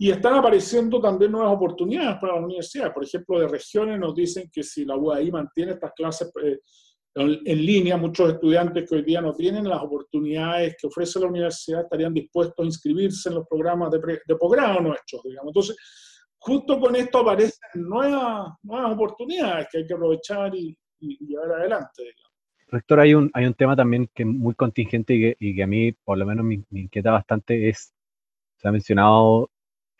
Y 0.00 0.12
están 0.12 0.34
apareciendo 0.34 1.00
también 1.00 1.32
nuevas 1.32 1.52
oportunidades 1.52 2.18
para 2.20 2.34
la 2.34 2.40
universidad. 2.40 2.94
Por 2.94 3.04
ejemplo, 3.04 3.40
de 3.40 3.48
regiones 3.48 3.98
nos 3.98 4.14
dicen 4.14 4.48
que 4.52 4.62
si 4.62 4.84
la 4.84 4.96
UAI 4.96 5.32
mantiene 5.32 5.72
estas 5.72 5.92
clases 5.92 6.30
eh, 6.42 6.58
en 7.16 7.66
línea, 7.66 7.96
muchos 7.96 8.32
estudiantes 8.32 8.88
que 8.88 8.94
hoy 8.94 9.02
día 9.02 9.20
no 9.20 9.34
tienen 9.34 9.68
las 9.68 9.82
oportunidades 9.82 10.76
que 10.80 10.86
ofrece 10.86 11.18
la 11.18 11.26
universidad 11.26 11.80
estarían 11.80 12.14
dispuestos 12.14 12.62
a 12.62 12.66
inscribirse 12.66 13.28
en 13.28 13.36
los 13.36 13.46
programas 13.48 13.90
de, 13.90 14.20
de 14.24 14.36
posgrado 14.36 14.80
nuestros, 14.80 15.20
digamos. 15.24 15.48
Entonces, 15.48 15.76
justo 16.38 16.78
con 16.78 16.94
esto 16.94 17.18
aparecen 17.18 17.58
nuevas, 17.74 18.52
nuevas 18.62 18.92
oportunidades 18.92 19.66
que 19.70 19.78
hay 19.78 19.86
que 19.86 19.94
aprovechar 19.94 20.54
y, 20.54 20.78
llevar 21.00 21.52
adelante. 21.60 22.02
Rector, 22.68 23.00
hay 23.00 23.14
un, 23.14 23.30
hay 23.32 23.46
un 23.46 23.54
tema 23.54 23.76
también 23.76 24.08
que 24.12 24.24
es 24.24 24.28
muy 24.28 24.54
contingente 24.54 25.14
y 25.14 25.20
que, 25.20 25.36
y 25.38 25.56
que 25.56 25.62
a 25.62 25.66
mí 25.66 25.92
por 25.92 26.18
lo 26.18 26.26
menos 26.26 26.44
me, 26.44 26.62
me, 26.70 26.80
inquieta 26.80 27.12
bastante, 27.12 27.68
es, 27.68 27.94
se 28.56 28.68
ha 28.68 28.72
mencionado 28.72 29.48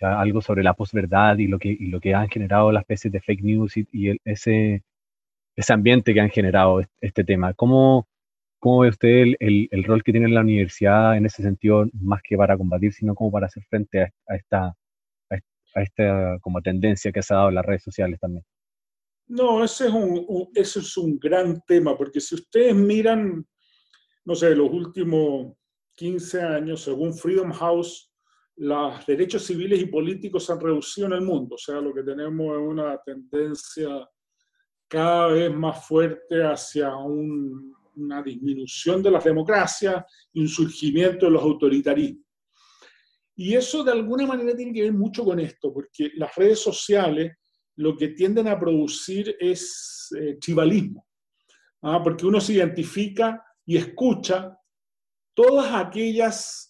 algo 0.00 0.40
sobre 0.40 0.62
la 0.62 0.74
posverdad 0.74 1.38
y 1.38 1.46
lo 1.46 1.58
que, 1.58 1.68
y 1.68 1.86
lo 1.86 2.00
que 2.00 2.14
han 2.14 2.28
generado 2.28 2.72
las 2.72 2.82
especies 2.82 3.12
de 3.12 3.20
fake 3.20 3.42
news 3.42 3.76
y, 3.76 4.16
ese, 4.24 4.82
ese 5.56 5.72
ambiente 5.72 6.14
que 6.14 6.20
han 6.20 6.30
generado 6.30 6.82
este, 7.00 7.24
tema. 7.24 7.54
¿Cómo, 7.54 8.08
cómo 8.58 8.80
ve 8.80 8.88
usted 8.88 9.34
el, 9.40 9.68
el, 9.70 9.84
rol 9.84 10.02
que 10.02 10.12
tiene 10.12 10.28
la 10.28 10.40
universidad 10.40 11.16
en 11.16 11.26
ese 11.26 11.42
sentido, 11.42 11.86
más 12.00 12.20
que 12.22 12.36
para 12.36 12.56
combatir, 12.56 12.92
sino 12.92 13.14
como 13.14 13.30
para 13.30 13.46
hacer 13.46 13.64
frente 13.64 14.02
a, 14.02 14.12
a 14.28 14.36
esta, 14.36 14.76
a, 15.30 15.82
esta 15.82 16.38
como 16.40 16.60
tendencia 16.62 17.12
que 17.12 17.22
se 17.22 17.34
ha 17.34 17.38
dado 17.38 17.48
en 17.50 17.56
las 17.56 17.66
redes 17.66 17.82
sociales 17.82 18.20
también? 18.20 18.44
No, 19.26 19.62
ese 19.62 19.88
es 19.88 19.92
un, 19.92 20.24
un, 20.26 20.48
ese 20.54 20.78
es 20.80 20.96
un 20.96 21.18
gran 21.18 21.60
tema, 21.66 21.96
porque 21.96 22.20
si 22.20 22.34
ustedes 22.34 22.74
miran, 22.74 23.46
no 24.24 24.34
sé, 24.34 24.54
los 24.54 24.70
últimos 24.70 25.54
15 25.96 26.40
años, 26.42 26.82
según 26.82 27.12
Freedom 27.12 27.52
House, 27.52 28.07
los 28.58 29.06
derechos 29.06 29.44
civiles 29.44 29.80
y 29.80 29.86
políticos 29.86 30.44
se 30.44 30.52
han 30.52 30.60
reducido 30.60 31.06
en 31.06 31.14
el 31.14 31.22
mundo. 31.22 31.54
O 31.54 31.58
sea, 31.58 31.80
lo 31.80 31.94
que 31.94 32.02
tenemos 32.02 32.56
es 32.56 32.62
una 32.62 32.98
tendencia 32.98 34.08
cada 34.88 35.28
vez 35.28 35.54
más 35.54 35.86
fuerte 35.86 36.42
hacia 36.42 36.96
un, 36.96 37.74
una 37.96 38.22
disminución 38.22 39.02
de 39.02 39.10
las 39.10 39.24
democracias 39.24 40.04
y 40.32 40.40
un 40.40 40.48
surgimiento 40.48 41.26
de 41.26 41.32
los 41.32 41.42
autoritarismos. 41.42 42.24
Y 43.36 43.54
eso 43.54 43.84
de 43.84 43.92
alguna 43.92 44.26
manera 44.26 44.56
tiene 44.56 44.72
que 44.72 44.82
ver 44.82 44.92
mucho 44.92 45.24
con 45.24 45.38
esto, 45.38 45.72
porque 45.72 46.10
las 46.14 46.34
redes 46.34 46.58
sociales 46.58 47.36
lo 47.76 47.96
que 47.96 48.08
tienden 48.08 48.48
a 48.48 48.58
producir 48.58 49.36
es 49.38 50.08
eh, 50.18 50.36
¿ah? 51.82 52.02
porque 52.02 52.26
uno 52.26 52.40
se 52.40 52.54
identifica 52.54 53.40
y 53.64 53.76
escucha 53.76 54.58
todas 55.34 55.72
aquellas 55.72 56.67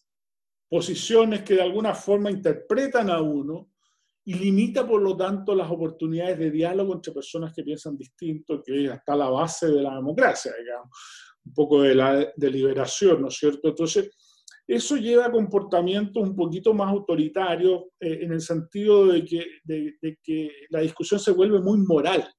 posiciones 0.68 1.42
que 1.42 1.54
de 1.54 1.62
alguna 1.62 1.94
forma 1.94 2.30
interpretan 2.30 3.10
a 3.10 3.20
uno 3.20 3.70
y 4.24 4.34
limita 4.34 4.86
por 4.86 5.00
lo 5.00 5.16
tanto 5.16 5.54
las 5.54 5.70
oportunidades 5.70 6.38
de 6.38 6.50
diálogo 6.50 6.92
entre 6.92 7.12
personas 7.12 7.54
que 7.54 7.62
piensan 7.62 7.96
distinto, 7.96 8.62
que 8.62 8.84
está 8.84 9.16
la 9.16 9.30
base 9.30 9.68
de 9.68 9.82
la 9.82 9.94
democracia, 9.94 10.52
digamos, 10.60 10.90
un 11.46 11.54
poco 11.54 11.80
de 11.80 11.94
la 11.94 12.32
deliberación, 12.36 13.22
¿no 13.22 13.28
es 13.28 13.36
cierto? 13.36 13.68
Entonces, 13.68 14.10
eso 14.66 14.96
lleva 14.96 15.24
a 15.24 15.32
comportamientos 15.32 16.22
un 16.22 16.36
poquito 16.36 16.74
más 16.74 16.90
autoritarios 16.90 17.84
eh, 17.98 18.18
en 18.20 18.32
el 18.32 18.42
sentido 18.42 19.06
de 19.06 19.24
que, 19.24 19.46
de, 19.64 20.18
que, 20.22 20.50
la 20.68 20.80
discusión 20.80 21.18
se 21.18 21.32
vuelve 21.32 21.58
muy 21.60 21.78
moral. 21.78 22.30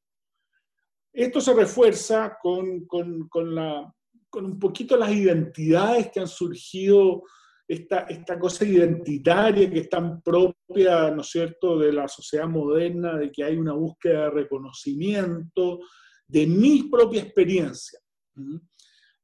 Esto 1.12 1.42
se 1.42 1.56
refuerza 1.56 2.38
con, 2.39 2.86
con, 2.86 3.28
con, 3.30 3.56
la, 3.56 3.92
con 4.30 4.46
un 4.46 4.60
poquito 4.60 4.96
las 4.96 5.12
identidades 5.12 6.12
que 6.12 6.20
han 6.20 6.28
surgido 6.28 7.24
esta, 7.69 7.99
esta 8.10 8.39
cosa 8.39 8.65
identitaria 8.65 9.69
que 9.69 9.82
es 9.82 9.89
tan 9.89 10.23
propia, 10.23 11.12
¿no 11.12 11.21
es 11.21 11.29
cierto?, 11.29 11.77
de 11.77 11.93
la 11.93 12.08
sociedad 12.08 12.47
moderna, 12.47 13.15
de 13.15 13.32
que 13.32 13.43
hay 13.43 13.58
una 13.58 13.73
búsqueda 13.73 14.23
de 14.23 14.29
reconocimiento 14.32 15.79
de 16.27 16.47
mi 16.47 16.89
propia 16.89 17.21
experiencia. 17.21 17.99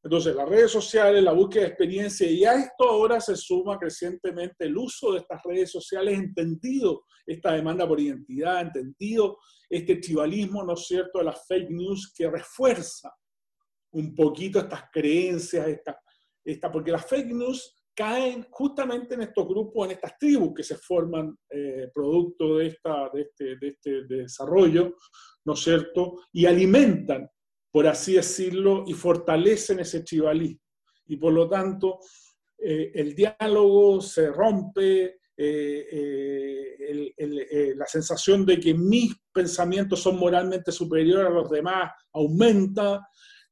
Entonces, 0.03 0.36
las 0.36 0.47
redes 0.47 0.69
sociales, 0.69 1.23
la 1.23 1.31
búsqueda 1.31 1.63
de 1.63 1.69
experiencia, 1.69 2.29
y 2.29 2.45
a 2.45 2.53
esto 2.53 2.88
ahora 2.88 3.19
se 3.19 3.36
suma 3.36 3.79
crecientemente 3.79 4.65
el 4.65 4.77
uso 4.77 5.13
de 5.13 5.21
estas 5.21 5.41
redes 5.43 5.71
sociales, 5.71 6.15
entendido 6.15 7.03
esta 7.25 7.53
demanda 7.53 7.88
por 7.88 7.99
identidad, 7.99 8.62
entendido 8.62 9.39
este 9.67 9.95
tribalismo, 9.95 10.63
¿no 10.63 10.73
es 10.73 10.86
cierto?, 10.86 11.17
de 11.17 11.25
las 11.25 11.47
fake 11.47 11.71
news 11.71 12.13
que 12.15 12.29
refuerza 12.29 13.12
un 13.93 14.13
poquito 14.13 14.60
estas 14.60 14.84
creencias, 14.93 15.67
esta, 15.67 15.99
esta, 16.43 16.71
porque 16.71 16.91
las 16.91 17.08
fake 17.08 17.34
news 17.34 17.75
caen 17.95 18.45
justamente 18.49 19.15
en 19.15 19.21
estos 19.21 19.47
grupos, 19.47 19.86
en 19.86 19.93
estas 19.93 20.17
tribus 20.17 20.53
que 20.53 20.63
se 20.63 20.75
forman 20.75 21.38
eh, 21.49 21.89
producto 21.93 22.58
de, 22.58 22.67
esta, 22.67 23.10
de, 23.13 23.21
este, 23.21 23.55
de 23.58 23.67
este 23.69 24.03
desarrollo, 24.03 24.97
¿no 25.45 25.53
es 25.53 25.60
cierto? 25.60 26.19
Y 26.34 26.45
alimentan, 26.45 27.29
por 27.71 27.88
así 27.88 28.13
decirlo, 28.13 28.84
y 28.86 28.93
fortalecen 28.93 29.79
ese 29.79 30.01
tribalismo. 30.01 30.60
Y 31.08 31.17
por 31.17 31.34
lo 31.34 31.47
tanto, 31.47 31.99
eh, 32.58 32.91
el 32.93 33.15
diálogo 33.15 34.01
se 34.01 34.29
rompe, 34.31 35.19
eh, 35.38 36.73
la 37.75 37.86
sensación 37.86 38.45
de 38.45 38.60
que 38.60 38.73
mis 38.73 39.13
pensamientos 39.34 40.01
son 40.01 40.17
moralmente 40.17 40.71
superiores 40.71 41.27
a 41.27 41.34
los 41.34 41.49
demás 41.49 41.91
aumenta, 42.13 43.05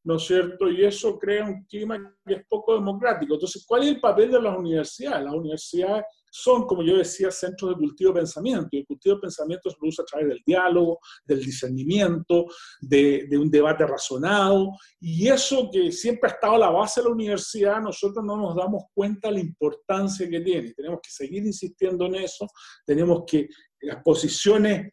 ¿no 0.03 0.17
es 0.17 0.23
cierto? 0.23 0.69
Y 0.69 0.83
eso 0.83 1.17
crea 1.17 1.45
un 1.45 1.63
clima 1.65 1.97
que 2.25 2.33
es 2.35 2.45
poco 2.47 2.75
democrático. 2.75 3.35
Entonces, 3.35 3.63
¿cuál 3.65 3.83
es 3.83 3.89
el 3.89 3.99
papel 3.99 4.31
de 4.31 4.41
las 4.41 4.57
universidades? 4.57 5.23
Las 5.23 5.33
universidades 5.33 6.03
son, 6.35 6.65
como 6.65 6.83
yo 6.83 6.97
decía, 6.97 7.29
centros 7.29 7.71
de 7.71 7.77
cultivo 7.77 8.11
de 8.11 8.21
pensamiento, 8.21 8.69
y 8.71 8.79
el 8.79 8.87
cultivo 8.87 9.15
de 9.15 9.21
pensamiento 9.21 9.69
se 9.69 9.77
produce 9.77 10.01
a 10.01 10.05
través 10.05 10.29
del 10.29 10.41
diálogo, 10.45 10.99
del 11.25 11.45
discernimiento, 11.45 12.45
de, 12.81 13.29
un 13.37 13.51
debate 13.51 13.85
razonado, 13.85 14.71
y 14.99 15.27
eso 15.27 15.69
que 15.71 15.91
siempre 15.91 16.31
ha 16.31 16.33
estado 16.33 16.55
a 16.55 16.59
la 16.59 16.69
base 16.71 17.01
de 17.01 17.07
la 17.07 17.13
universidad, 17.13 17.79
nosotros 17.81 18.25
no 18.25 18.35
nos 18.35 18.55
damos 18.55 18.85
cuenta 18.95 19.27
de 19.27 19.35
la 19.35 19.39
importancia 19.41 20.27
que 20.27 20.41
tiene. 20.41 20.73
Tenemos 20.73 20.99
que 21.03 21.11
seguir 21.11 21.45
insistiendo 21.45 22.07
en 22.07 22.15
eso, 22.15 22.47
tenemos 22.83 23.23
que 23.27 23.47
las 23.81 24.01
posiciones 24.01 24.91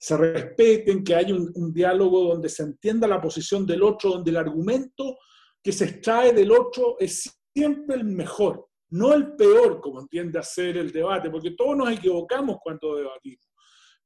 se 0.00 0.16
respeten, 0.16 1.04
que 1.04 1.14
haya 1.14 1.34
un, 1.34 1.72
diálogo 1.74 2.24
donde 2.24 2.48
se 2.48 2.62
entienda 2.62 3.06
la 3.06 3.20
posición 3.20 3.66
del 3.66 3.82
otro, 3.82 4.12
donde 4.12 4.30
el 4.30 4.38
argumento 4.38 5.18
que 5.62 5.72
se 5.72 5.84
extrae 5.84 6.32
del 6.32 6.52
otro 6.52 6.96
es 6.98 7.30
siempre 7.54 7.96
el 7.96 8.04
mejor, 8.04 8.66
no 8.88 9.12
el 9.12 9.36
peor, 9.36 9.78
como 9.82 10.00
entiende 10.00 10.38
hacer 10.38 10.78
el 10.78 10.90
debate, 10.90 11.28
porque 11.28 11.50
todos 11.50 11.76
nos 11.76 11.92
equivocamos 11.92 12.56
cuando 12.62 12.96
debatimos, 12.96 13.46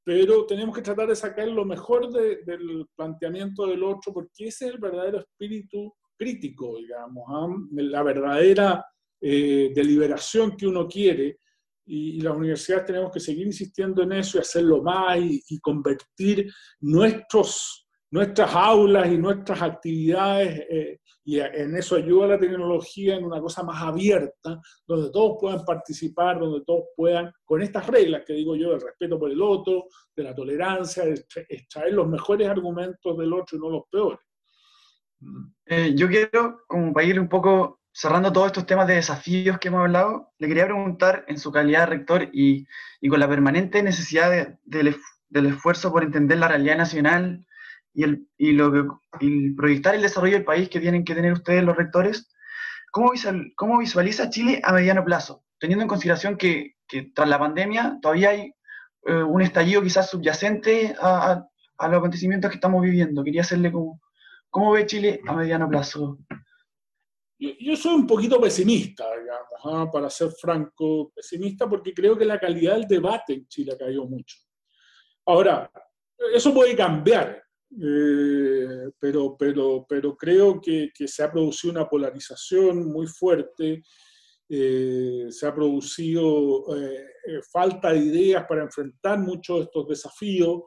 pero 0.02 0.44
tenemos 0.46 0.74
que 0.74 0.82
tratar 0.82 1.08
de 1.08 1.14
sacar 1.14 1.46
lo 1.46 1.64
mejor 1.64 2.10
del 2.10 2.86
planteamiento 2.96 3.64
del 3.64 3.84
otro, 3.84 4.12
porque 4.12 4.48
ese 4.48 4.66
es 4.66 4.74
el 4.74 4.80
verdadero 4.80 5.20
espíritu 5.20 5.94
crítico, 6.16 6.76
digamos, 6.76 7.24
¿ah? 7.28 7.54
la 7.70 8.02
verdadera 8.02 8.84
eh, 9.20 9.70
deliberación 9.72 10.56
que 10.56 10.66
uno 10.66 10.88
quiere 10.88 11.38
y, 11.86 12.20
las 12.20 12.34
universidades 12.34 12.86
tenemos 12.86 13.12
que 13.12 13.20
seguir 13.20 13.46
insistiendo 13.46 14.02
en 14.02 14.12
eso 14.12 14.38
y 14.38 14.40
hacerlo 14.40 14.82
más 14.82 15.18
y, 15.18 15.60
convertir 15.60 16.50
nuestros, 16.80 17.86
nuestras 18.10 18.54
aulas 18.54 19.10
y 19.10 19.18
nuestras 19.18 19.62
actividades, 19.62 20.66
eh, 20.70 21.00
y 21.26 21.40
en 21.40 21.74
eso 21.74 21.96
ayuda 21.96 22.26
la 22.26 22.38
tecnología, 22.38 23.16
en 23.16 23.24
una 23.24 23.40
cosa 23.40 23.62
más 23.62 23.82
abierta, 23.82 24.60
donde 24.86 25.10
todos 25.10 25.38
puedan 25.40 25.64
participar, 25.64 26.38
donde 26.38 26.62
todos 26.66 26.84
puedan, 26.94 27.32
con 27.44 27.62
estas 27.62 27.86
reglas 27.86 28.24
que 28.26 28.34
digo 28.34 28.54
yo, 28.56 28.70
del 28.70 28.82
respeto 28.82 29.18
por 29.18 29.30
el 29.30 29.40
otro, 29.40 29.86
de 30.14 30.22
la 30.22 30.34
tolerancia, 30.34 31.04
de 31.04 31.24
extraer 31.48 31.94
los 31.94 32.06
mejores 32.06 32.46
argumentos 32.46 33.16
del 33.16 33.32
otro 33.32 33.56
y 33.56 33.60
no 33.60 33.70
los 33.70 33.84
peores. 33.90 34.20
Eh, 35.64 35.94
yo 35.96 36.08
quiero, 36.08 36.64
como 36.66 36.92
para 36.92 37.06
ir 37.06 37.18
un 37.18 37.28
poco 37.28 37.80
cerrando 37.94 38.32
todos 38.32 38.48
estos 38.48 38.66
temas 38.66 38.88
de 38.88 38.96
desafíos 38.96 39.58
que 39.58 39.68
hemos 39.68 39.80
hablado, 39.80 40.32
le 40.38 40.48
quería 40.48 40.64
preguntar 40.64 41.24
en 41.28 41.38
su 41.38 41.52
calidad 41.52 41.80
de 41.80 41.86
rector 41.86 42.28
y, 42.32 42.66
y 43.00 43.08
con 43.08 43.20
la 43.20 43.28
permanente 43.28 43.84
necesidad 43.84 44.58
del 44.64 45.46
esfuerzo 45.46 45.92
por 45.92 46.02
entender 46.02 46.38
la 46.38 46.48
realidad 46.48 46.76
nacional 46.76 47.46
y, 47.94 48.02
el, 48.02 48.28
y, 48.36 48.50
lo 48.50 49.00
y 49.20 49.52
proyectar 49.52 49.94
el 49.94 50.02
desarrollo 50.02 50.34
del 50.34 50.44
país 50.44 50.68
que 50.68 50.80
tienen 50.80 51.04
que 51.04 51.14
tener 51.14 51.32
ustedes 51.32 51.62
los 51.62 51.76
rectores, 51.76 52.28
¿cómo, 52.90 53.12
visual, 53.12 53.52
cómo 53.54 53.78
visualiza 53.78 54.28
Chile 54.28 54.60
a 54.64 54.72
mediano 54.72 55.04
plazo? 55.04 55.44
Teniendo 55.60 55.82
en 55.82 55.88
consideración 55.88 56.36
que, 56.36 56.74
que 56.88 57.12
tras 57.14 57.28
la 57.28 57.38
pandemia 57.38 57.98
todavía 58.02 58.30
hay 58.30 58.54
eh, 59.06 59.22
un 59.22 59.40
estallido 59.40 59.82
quizás 59.82 60.10
subyacente 60.10 60.96
a, 61.00 61.30
a, 61.30 61.48
a, 61.78 61.88
los 61.88 61.98
acontecimientos 61.98 62.50
que 62.50 62.56
estamos 62.56 62.82
viviendo. 62.82 63.22
Quería 63.22 63.42
hacerle 63.42 63.70
como, 63.70 64.00
¿cómo 64.50 64.72
ve 64.72 64.84
Chile 64.84 65.20
a 65.28 65.32
mediano 65.34 65.68
plazo? 65.68 66.18
Yo, 67.60 67.76
soy 67.76 67.94
un 67.94 68.06
poquito 68.06 68.40
pesimista, 68.40 69.04
digamos, 69.18 69.48
¿ah? 69.64 69.90
para 69.90 70.08
ser 70.08 70.30
franco, 70.30 71.12
pesimista 71.14 71.68
porque 71.68 71.92
creo 71.92 72.16
que 72.16 72.24
la 72.24 72.38
calidad 72.38 72.74
del 72.74 72.86
debate 72.86 73.34
en 73.34 73.46
Chile 73.46 73.72
ha 73.72 73.78
caído 73.78 74.06
mucho. 74.06 74.38
Ahora, 75.26 75.70
eso 76.32 76.54
puede 76.54 76.76
cambiar, 76.76 77.42
eh, 77.82 78.90
pero, 78.98 79.36
pero, 79.36 79.84
pero 79.88 80.16
creo 80.16 80.60
que, 80.60 80.90
se 81.06 81.22
ha 81.22 81.30
producido 81.30 81.72
una 81.72 81.88
polarización 81.88 82.90
muy 82.90 83.06
fuerte, 83.06 83.82
eh, 84.48 85.26
se 85.30 85.46
ha 85.46 85.54
producido 85.54 86.76
eh, 86.76 87.40
falta 87.50 87.92
de 87.92 87.98
ideas 87.98 88.44
para 88.46 88.62
enfrentar 88.62 89.18
muchos 89.18 89.58
de 89.58 89.64
estos 89.64 89.88
desafíos. 89.88 90.62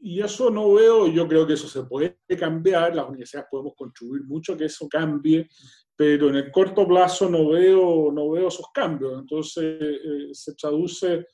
Y 0.00 0.20
eso 0.20 0.48
no 0.50 0.74
veo, 0.74 1.08
yo 1.08 1.26
creo 1.26 1.46
que 1.46 1.54
eso 1.54 1.66
se 1.68 1.82
puede 1.82 2.18
cambiar, 2.38 2.94
las 2.94 3.08
universidades 3.08 3.48
podemos 3.50 3.74
contribuir 3.76 4.22
mucho 4.24 4.52
a 4.52 4.56
que 4.56 4.66
eso 4.66 4.88
cambie, 4.88 5.48
pero 5.96 6.28
en 6.28 6.36
el 6.36 6.52
corto 6.52 6.86
plazo 6.86 7.28
no 7.28 7.48
veo, 7.48 8.12
no 8.12 8.30
veo 8.30 8.46
esos 8.46 8.66
cambios. 8.72 9.18
Entonces 9.18 9.64
eh, 9.80 10.28
se 10.32 10.54
traduce 10.54 11.26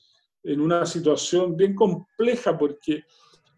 en 0.42 0.60
una 0.60 0.86
situación 0.86 1.56
bien 1.56 1.74
compleja 1.74 2.56
porque 2.56 3.04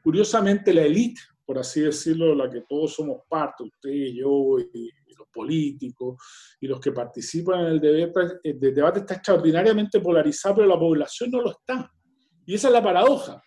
curiosamente 0.02 0.74
la 0.74 0.82
élite, 0.82 1.20
por 1.44 1.58
así 1.58 1.82
decirlo, 1.82 2.34
la 2.34 2.50
que 2.50 2.62
todos 2.68 2.94
somos 2.94 3.22
parte, 3.28 3.62
usted 3.62 3.90
y 3.90 4.18
yo 4.18 4.58
y, 4.58 4.90
los 5.16 5.28
políticos 5.32 6.22
y 6.60 6.66
los 6.66 6.78
que 6.78 6.92
participan 6.92 7.60
en 7.60 7.66
el 7.68 7.80
debate, 7.80 8.38
el 8.44 8.60
debate 8.60 9.00
está 9.00 9.14
extraordinariamente 9.14 9.98
polarizado, 10.00 10.56
pero 10.56 10.68
la 10.68 10.78
población 10.78 11.30
no 11.30 11.40
lo 11.40 11.52
está. 11.52 11.90
Y 12.44 12.54
esa 12.54 12.68
es 12.68 12.74
la 12.74 12.82
paradoja 12.82 13.42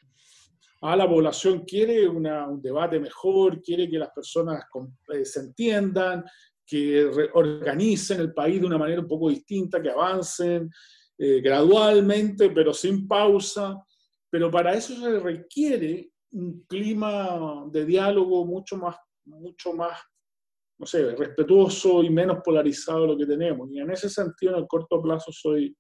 a 0.82 0.96
la 0.96 1.08
población 1.08 1.66
quiere 1.66 2.08
un 2.08 2.62
debate 2.62 3.00
mejor, 3.00 3.62
quiere 3.62 3.90
que 3.90 4.00
las 4.00 4.12
personas 4.12 4.64
eh, 5.14 5.26
se 5.26 5.42
entiendan, 5.42 6.24
que 6.66 7.06
organicen 7.34 8.22
el 8.22 8.34
país 8.34 8.62
de 8.62 8.68
una 8.68 8.78
manera 8.78 9.02
un 9.02 9.08
poco 9.08 9.30
distinta, 9.30 9.82
que 9.82 9.90
avancen 9.90 10.70
eh, 11.18 11.42
gradualmente, 11.42 12.50
pero 12.52 12.74
sin 12.74 13.08
pausa. 13.08 13.84
Pero 14.30 14.50
para 14.52 14.74
eso 14.76 14.96
se 14.96 15.20
requiere 15.20 16.12
un 16.32 16.64
clima 16.68 17.66
de 17.72 17.86
diálogo 17.86 18.46
mucho 18.46 18.78
más, 18.78 18.96
mucho 19.26 19.74
más, 19.74 20.00
no 20.78 20.86
sé, 20.86 21.16
respetuoso 21.16 22.04
y 22.04 22.10
menos 22.10 22.38
polarizado 22.44 23.02
de 23.02 23.08
lo 23.08 23.18
que 23.18 23.26
tenemos. 23.26 23.70
Y 23.72 23.80
en 23.80 23.92
ese 23.92 24.10
sentido, 24.10 24.54
en 24.54 24.60
el 24.60 24.68
corto 24.68 25.02
plazo, 25.02 25.32
soy, 25.32 25.76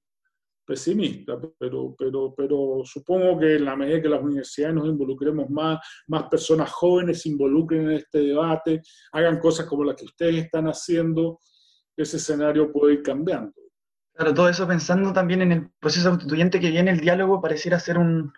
pesimista, 0.69 1.35
pero, 1.57 1.95
pero, 1.97 2.35
pero 2.37 2.81
supongo 2.83 3.39
que 3.39 3.55
en 3.55 3.65
la 3.65 3.75
medida 3.75 4.03
que 4.03 4.07
las 4.07 4.21
universidades 4.21 4.75
nos 4.75 4.87
involucremos 4.87 5.49
más, 5.49 5.79
más 6.07 6.25
personas 6.29 6.69
jóvenes 6.71 7.23
se 7.23 7.29
involucren 7.29 7.89
en 7.89 7.91
este 7.93 8.19
debate, 8.19 8.83
hagan 9.13 9.39
cosas 9.39 9.65
como 9.65 9.83
las 9.83 9.95
que 9.95 10.05
ustedes 10.05 10.45
están 10.45 10.67
haciendo, 10.67 11.39
ese 11.97 12.17
escenario 12.17 12.71
puede 12.71 12.93
ir 12.93 13.01
cambiando. 13.01 13.51
Claro, 14.13 14.31
todo 14.35 14.47
eso 14.47 14.67
pensando 14.67 15.11
también 15.11 15.41
en 15.41 15.51
el 15.53 15.69
proceso 15.79 16.11
constituyente 16.11 16.59
que 16.59 16.69
viene, 16.69 16.91
el 16.91 16.99
diálogo 16.99 17.41
pareciera 17.41 17.79
ser 17.79 17.97
un, 17.97 18.31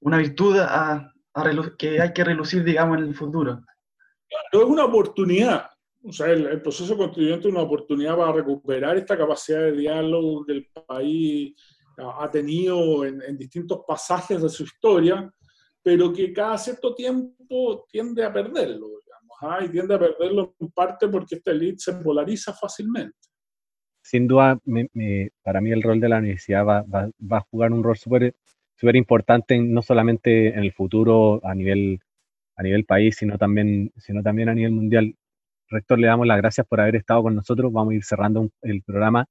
una 0.00 0.18
virtud 0.18 0.58
a, 0.58 1.12
a 1.32 1.76
que 1.78 2.00
hay 2.00 2.12
que 2.12 2.24
relucir, 2.24 2.64
digamos, 2.64 2.98
en 2.98 3.04
el 3.04 3.14
futuro. 3.14 3.62
Claro, 4.28 4.66
es 4.66 4.70
una 4.70 4.84
oportunidad, 4.84 5.70
O 6.04 6.12
sea, 6.12 6.28
el, 6.28 6.62
proceso 6.62 6.96
constituyente 6.96 7.48
es 7.48 7.52
una 7.52 7.62
oportunidad 7.62 8.16
para 8.16 8.32
recuperar 8.32 8.96
esta 8.96 9.16
capacidad 9.16 9.60
de 9.60 9.72
diálogo 9.72 10.44
que 10.44 10.52
el 10.52 10.66
país 10.86 11.54
ha 11.98 12.30
tenido 12.30 13.04
en, 13.04 13.20
en 13.22 13.36
distintos 13.36 13.80
pasajes 13.86 14.40
de 14.40 14.48
su 14.48 14.62
historia, 14.62 15.30
pero 15.82 16.12
que 16.12 16.32
cada 16.32 16.56
cierto 16.58 16.94
tiempo 16.94 17.86
tiende 17.90 18.24
a 18.24 18.32
perderlo, 18.32 18.88
digamos, 19.04 19.36
¿ah? 19.40 19.58
y 19.64 19.68
tiende 19.68 19.94
a 19.94 19.98
perderlo 19.98 20.54
en 20.60 20.70
parte 20.70 21.08
porque 21.08 21.36
esta 21.36 21.50
élite 21.50 21.78
se 21.78 21.94
polariza 21.94 22.52
fácilmente. 22.52 23.16
Sin 24.02 24.26
duda, 24.26 24.58
para 25.42 25.60
mí 25.60 25.70
el 25.70 25.82
rol 25.82 26.00
de 26.00 26.08
la 26.08 26.18
universidad 26.18 26.64
va, 26.64 26.82
va, 26.82 27.36
a 27.36 27.46
jugar 27.50 27.72
un 27.72 27.82
rol 27.82 27.96
súper 27.96 28.34
importante, 28.96 29.58
no 29.58 29.82
solamente 29.82 30.48
en 30.48 30.60
el 30.60 30.72
futuro 30.72 31.40
a 31.44 31.54
nivel, 31.54 32.00
a 32.56 32.62
nivel 32.62 32.84
país, 32.84 33.16
sino 33.16 33.36
también, 33.36 33.92
sino 33.96 34.22
también 34.22 34.48
a 34.48 34.54
nivel 34.54 34.72
mundial. 34.72 35.14
Rector, 35.70 35.98
le 35.98 36.06
damos 36.06 36.26
las 36.26 36.38
gracias 36.38 36.66
por 36.66 36.80
haber 36.80 36.96
estado 36.96 37.22
con 37.22 37.34
nosotros. 37.34 37.72
Vamos 37.72 37.92
a 37.92 37.96
ir 37.96 38.04
cerrando 38.04 38.48
el 38.62 38.82
programa. 38.82 39.26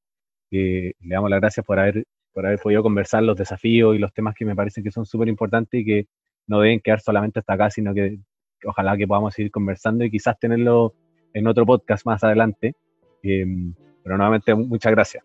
Eh, 0.51 0.93
le 0.99 1.15
damos 1.15 1.29
las 1.29 1.39
gracias 1.39 1.65
por 1.65 1.79
haber, 1.79 2.05
por 2.33 2.45
haber 2.45 2.59
podido 2.59 2.83
conversar 2.83 3.23
los 3.23 3.35
desafíos 3.35 3.95
y 3.95 3.99
los 3.99 4.13
temas 4.13 4.35
que 4.35 4.45
me 4.45 4.55
parecen 4.55 4.83
que 4.83 4.91
son 4.91 5.05
súper 5.05 5.27
importantes 5.27 5.79
y 5.79 5.85
que 5.85 6.07
no 6.45 6.61
deben 6.61 6.79
quedar 6.79 7.01
solamente 7.01 7.39
hasta 7.39 7.53
acá, 7.53 7.69
sino 7.69 7.93
que, 7.93 8.19
ojalá 8.65 8.95
que 8.95 9.07
podamos 9.07 9.33
seguir 9.33 9.51
conversando 9.51 10.03
y 10.05 10.11
quizás 10.11 10.39
tenerlo 10.39 10.93
en 11.33 11.47
otro 11.47 11.65
podcast 11.65 12.05
más 12.05 12.23
adelante. 12.23 12.75
Em, 13.23 13.73
pero 14.03 14.17
nuevamente, 14.17 14.53
muchas 14.53 14.91
gracias. 14.91 15.23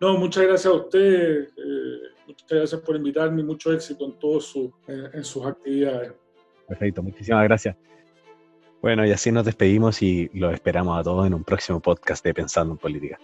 No, 0.00 0.18
muchas 0.18 0.44
gracias 0.44 0.66
a 0.66 0.76
usted. 0.76 1.42
Eh, 1.44 2.00
muchas 2.26 2.48
gracias 2.48 2.80
por 2.80 2.96
invitarme 2.96 3.42
y 3.42 3.44
mucho 3.44 3.72
éxito 3.72 4.06
en 4.06 4.18
todas 4.18 4.54
en 4.88 5.24
sus 5.24 5.46
actividades. 5.46 6.12
Perfecto, 6.66 7.02
muchísimas 7.02 7.44
gracias. 7.44 7.76
Bueno, 8.86 9.04
y 9.04 9.10
así 9.10 9.32
nos 9.32 9.44
despedimos 9.44 10.00
y 10.00 10.30
los 10.32 10.54
esperamos 10.54 10.96
a 10.96 11.02
todos 11.02 11.26
en 11.26 11.34
un 11.34 11.42
próximo 11.42 11.80
podcast 11.80 12.24
de 12.24 12.32
Pensando 12.32 12.74
en 12.74 12.78
Política. 12.78 13.18